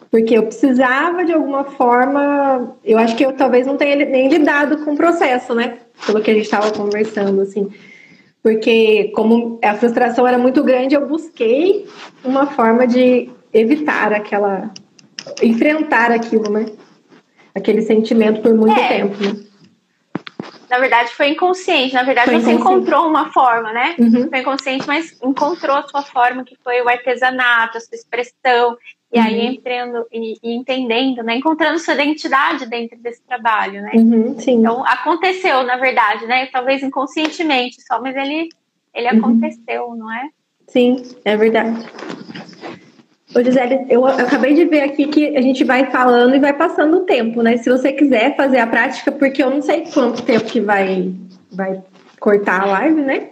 [0.10, 4.84] porque eu precisava de alguma forma, eu acho que eu talvez não tenha nem lidado
[4.84, 5.78] com o processo, né?
[6.06, 7.70] Pelo que a gente estava conversando, assim.
[8.42, 11.86] Porque como a frustração era muito grande, eu busquei
[12.24, 14.72] uma forma de evitar aquela
[15.44, 16.66] enfrentar aquilo, né?
[17.54, 18.88] Aquele sentimento por muito é.
[18.88, 19.36] tempo, né?
[20.70, 21.94] Na verdade, foi inconsciente.
[21.94, 23.96] Na verdade, foi você encontrou uma forma, né?
[23.98, 24.30] Uhum.
[24.30, 28.78] Foi inconsciente, mas encontrou a sua forma, que foi o artesanato, a sua expressão.
[29.12, 29.26] E uhum.
[29.26, 31.38] aí entrando e, e, entendendo, né?
[31.38, 33.92] Encontrando sua identidade dentro desse trabalho, né?
[33.94, 36.48] Uhum, então aconteceu, na verdade, né?
[36.48, 38.50] Talvez inconscientemente só, mas ele,
[38.94, 39.20] ele uhum.
[39.20, 40.30] aconteceu, não é?
[40.68, 41.86] Sim, é verdade.
[43.36, 46.98] Ô, Gisele, eu acabei de ver aqui que a gente vai falando e vai passando
[46.98, 47.58] o tempo, né?
[47.58, 51.14] Se você quiser fazer a prática, porque eu não sei quanto tempo que vai,
[51.52, 51.84] vai
[52.20, 53.32] cortar a live, né?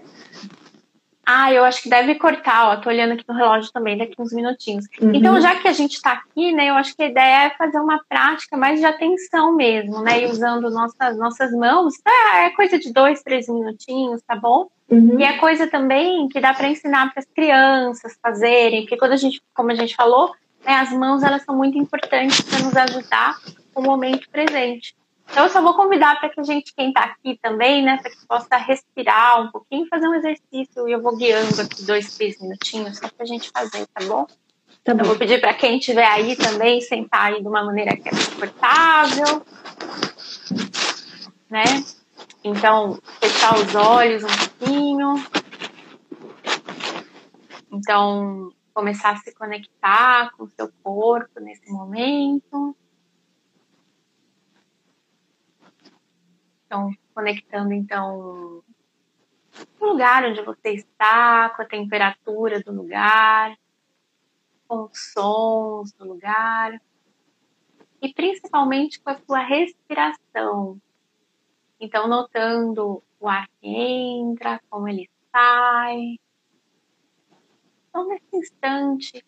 [1.25, 2.75] Ah, eu acho que deve cortar, ó.
[2.77, 4.85] Tô olhando aqui no relógio também, daqui uns minutinhos.
[5.01, 5.15] Uhum.
[5.15, 7.79] Então, já que a gente tá aqui, né, eu acho que a ideia é fazer
[7.79, 10.21] uma prática mais de atenção mesmo, né?
[10.21, 11.95] E usando nossas, nossas mãos.
[12.05, 14.67] É, é coisa de dois, três minutinhos, tá bom?
[14.89, 15.19] Uhum.
[15.19, 19.17] E é coisa também que dá para ensinar para as crianças fazerem, porque quando a
[19.17, 20.33] gente, como a gente falou,
[20.63, 23.39] né, as mãos elas são muito importantes para nos ajudar
[23.75, 24.95] no momento presente.
[25.29, 28.11] Então, eu só vou convidar para que a gente, quem está aqui também, né, para
[28.11, 30.87] que possa respirar um pouquinho, fazer um exercício.
[30.87, 34.27] E eu vou guiando aqui dois, três minutinhos só para a gente fazer, tá bom?
[34.83, 35.01] Tá bom.
[35.01, 38.11] Eu vou pedir para quem estiver aí também sentar aí de uma maneira que é
[38.11, 39.41] confortável,
[41.49, 41.83] né?
[42.47, 45.15] Então, fechar os olhos um pouquinho.
[47.71, 52.77] Então, começar a se conectar com o seu corpo nesse momento.
[56.67, 58.63] Então, conectando então
[59.79, 63.57] o lugar onde você está, com a temperatura do lugar.
[64.67, 66.79] com os sons do lugar
[68.01, 70.79] e principalmente com a sua respiração.
[71.79, 76.17] Então, notando o ar que entra, como ele sai.
[77.89, 79.25] Então, nesse instante,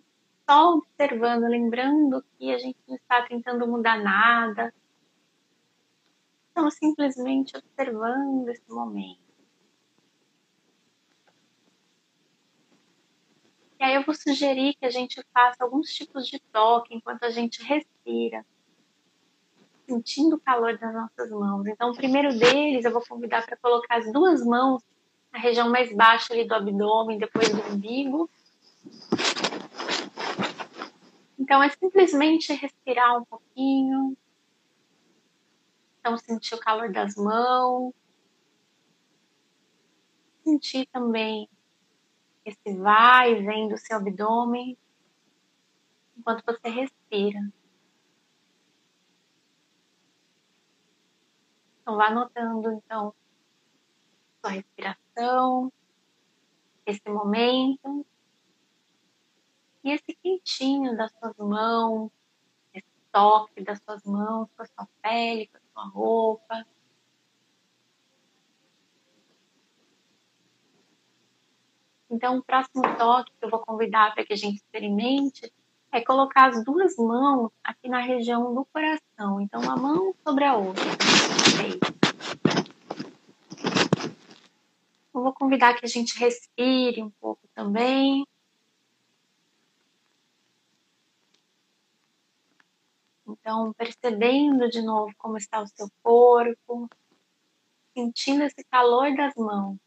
[0.49, 4.73] só observando, lembrando que a gente não está tentando mudar nada.
[6.51, 9.27] Então, simplesmente observando esse momento.
[13.79, 17.29] E aí eu vou sugerir que a gente faça alguns tipos de toque enquanto a
[17.29, 18.43] gente respira,
[19.87, 21.65] sentindo o calor das nossas mãos.
[21.65, 24.83] Então, o primeiro deles eu vou convidar para colocar as duas mãos
[25.31, 28.29] na região mais baixa ali do abdômen, depois do umbigo.
[31.39, 34.17] Então, é simplesmente respirar um pouquinho.
[35.99, 37.93] Então, sentir o calor das mãos.
[40.43, 41.49] Sentir também
[42.45, 44.77] esse vai e vem do seu abdômen
[46.17, 47.39] enquanto você respira.
[51.87, 53.15] Então, vá notando, então,
[54.41, 55.71] sua respiração,
[56.85, 58.05] esse momento
[59.85, 62.11] e esse quentinho das suas mãos,
[62.73, 66.67] esse toque das suas mãos com a sua pele, com a sua roupa.
[72.09, 75.53] Então, o próximo toque que eu vou convidar para que a gente experimente
[75.97, 79.41] é colocar as duas mãos aqui na região do coração.
[79.41, 80.83] Então, uma mão sobre a outra.
[85.13, 88.27] Eu vou convidar que a gente respire um pouco também.
[93.27, 96.87] Então, percebendo de novo como está o seu corpo,
[97.93, 99.77] sentindo esse calor das mãos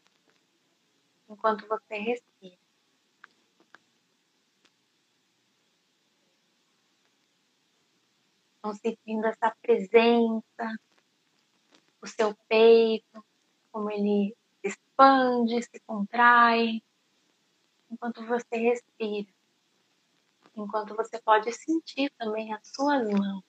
[1.29, 2.60] enquanto você respira.
[8.61, 10.79] Então, sentindo essa presença,
[11.99, 13.25] o seu peito,
[13.71, 16.83] como ele se expande, se contrai,
[17.89, 19.33] enquanto você respira.
[20.55, 23.43] Enquanto você pode sentir também as suas mãos.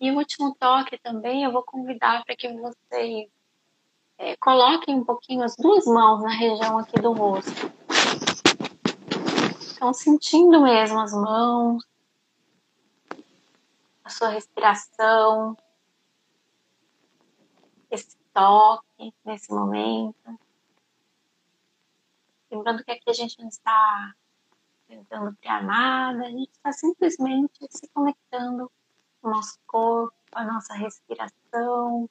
[0.00, 3.30] E o último toque também, eu vou convidar para que vocês
[4.18, 7.70] é, coloquem um pouquinho as duas mãos na região aqui do rosto.
[9.74, 11.84] Então, sentindo mesmo as mãos,
[14.02, 15.56] a sua respiração,
[17.90, 20.38] esse toque nesse momento.
[22.50, 24.14] Lembrando que aqui a gente não está
[24.88, 28.70] tentando criar nada, a gente está simplesmente se conectando
[29.22, 32.08] o nosso corpo, a nossa respiração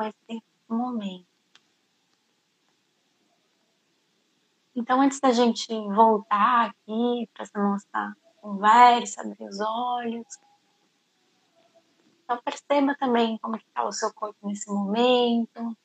[0.00, 1.26] com esse momento.
[4.74, 10.26] Então, antes da gente voltar aqui para essa nossa conversa, abrir os olhos,
[12.24, 15.76] então perceba também como está o seu corpo nesse momento.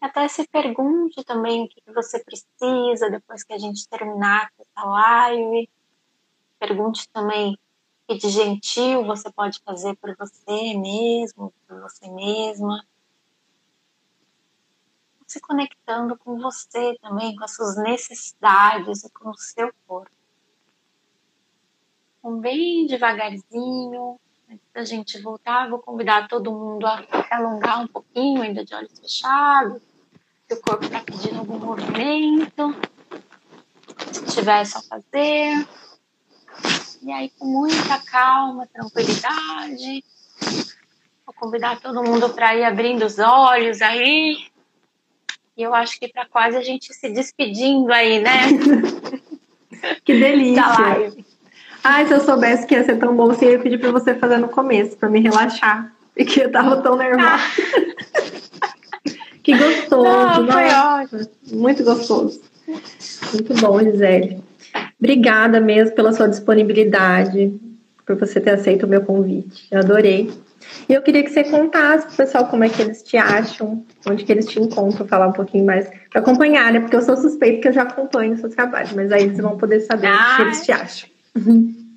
[0.00, 5.70] Até se pergunte também o que você precisa depois que a gente terminar essa live.
[6.58, 7.58] Pergunte também
[8.06, 12.86] que de gentil você pode fazer por você mesmo, por você mesma.
[15.26, 20.10] Se conectando com você também, com as suas necessidades e com o seu corpo.
[22.18, 24.18] Então, bem devagarzinho,
[24.50, 28.98] antes da gente voltar, vou convidar todo mundo a alongar um pouquinho, ainda de olhos
[28.98, 29.82] fechados
[30.48, 32.74] se o corpo está pedindo algum movimento.
[34.12, 35.66] Se tiver, é só fazer.
[37.04, 40.02] E aí, com muita calma, tranquilidade,
[41.26, 44.46] vou convidar todo mundo para ir abrindo os olhos aí.
[45.54, 48.48] E eu acho que para quase a gente se despedindo aí, né?
[50.02, 50.62] que delícia.
[50.62, 51.26] Da live.
[51.84, 54.14] Ai, se eu soubesse que ia ser tão bom, assim, eu ia pedir para você
[54.14, 55.92] fazer no começo, para me relaxar.
[56.16, 57.28] Porque eu tava tão nervosa.
[57.28, 57.40] Ah.
[59.44, 60.02] Que gostoso.
[60.02, 61.30] Não, foi ótimo.
[61.52, 62.40] Muito gostoso.
[62.66, 64.42] Muito bom, Gisele.
[64.98, 67.58] Obrigada mesmo pela sua disponibilidade,
[68.06, 69.66] por você ter aceito o meu convite.
[69.70, 70.30] Eu adorei.
[70.88, 74.24] E eu queria que você contasse pro pessoal como é que eles te acham, onde
[74.24, 76.80] que eles te encontram, falar um pouquinho mais, para acompanhar, né?
[76.80, 79.56] Porque eu sou suspeita que eu já acompanho o seu trabalho, mas aí eles vão
[79.56, 81.08] poder saber ah, onde que eles te acham.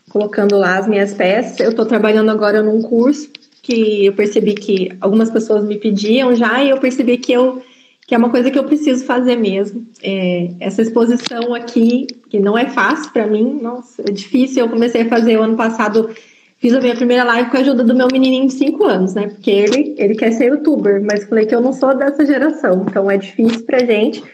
[0.08, 1.60] colocando lá as minhas peças.
[1.60, 3.28] Eu estou trabalhando agora num curso
[3.62, 7.62] que eu percebi que algumas pessoas me pediam já e eu percebi que eu
[8.08, 9.86] que é uma coisa que eu preciso fazer mesmo.
[10.02, 14.64] É, essa exposição aqui, que não é fácil para mim, nossa, é difícil.
[14.64, 16.08] Eu comecei a fazer o ano passado,
[16.56, 19.28] fiz a minha primeira live com a ajuda do meu menininho de 5 anos, né?
[19.28, 23.10] Porque ele, ele quer ser youtuber, mas falei que eu não sou dessa geração, então
[23.10, 24.24] é difícil pra gente.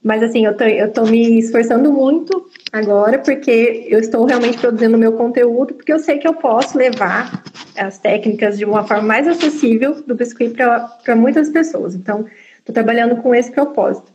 [0.00, 4.98] Mas assim, eu tô, eu tô me esforçando muito agora, porque eu estou realmente produzindo
[4.98, 7.42] meu conteúdo, porque eu sei que eu posso levar
[7.76, 11.94] as técnicas de uma forma mais acessível do biscuit para muitas pessoas.
[11.94, 12.26] Então,
[12.58, 14.12] estou trabalhando com esse propósito.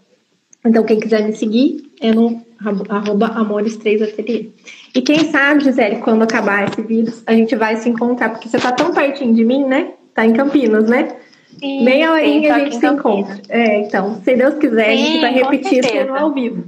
[0.65, 4.49] Então, quem quiser me seguir é no arroba amores3ateliê.
[4.95, 8.57] E quem sabe, Gisele, quando acabar esse vídeo, a gente vai se encontrar, porque você
[8.57, 9.91] está tão pertinho de mim, né?
[10.13, 11.17] Tá em Campinas, né?
[11.59, 13.41] Sim, Meia horinha a gente se encontra.
[13.49, 16.63] É, então, se Deus quiser, sim, a gente vai repetir isso ao vivo.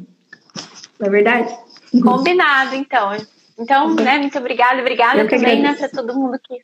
[0.99, 1.64] Não é verdade?
[2.01, 3.11] Combinado, então.
[3.57, 6.61] Então, né, muito obrigada, obrigada também, né, para todo mundo que.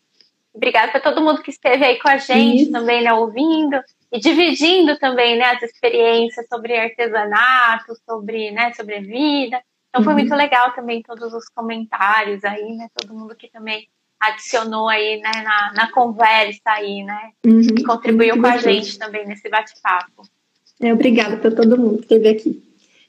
[0.54, 2.72] Obrigada para todo mundo que esteve aí com a gente Isso.
[2.74, 9.02] também, né, ouvindo e dividindo também, né, as experiências sobre artesanato, sobre, né, sobre a
[9.02, 9.62] vida.
[9.90, 10.20] Então foi uhum.
[10.20, 13.88] muito legal também todos os comentários aí, né, todo mundo que também
[14.20, 17.62] adicionou aí, né, na, na conversa aí, né, uhum.
[17.62, 20.24] e contribuiu muito com a gente também nesse bate-papo.
[20.82, 22.64] É, obrigada para todo mundo que esteve aqui.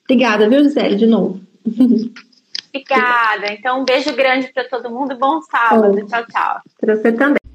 [0.04, 1.40] Obrigada, viu, Gisele, de novo.
[2.74, 3.52] Obrigada.
[3.52, 5.16] Então, um beijo grande para todo mundo.
[5.18, 6.06] Bom sábado.
[6.06, 6.60] Tchau, tchau.
[6.80, 7.51] Para você também.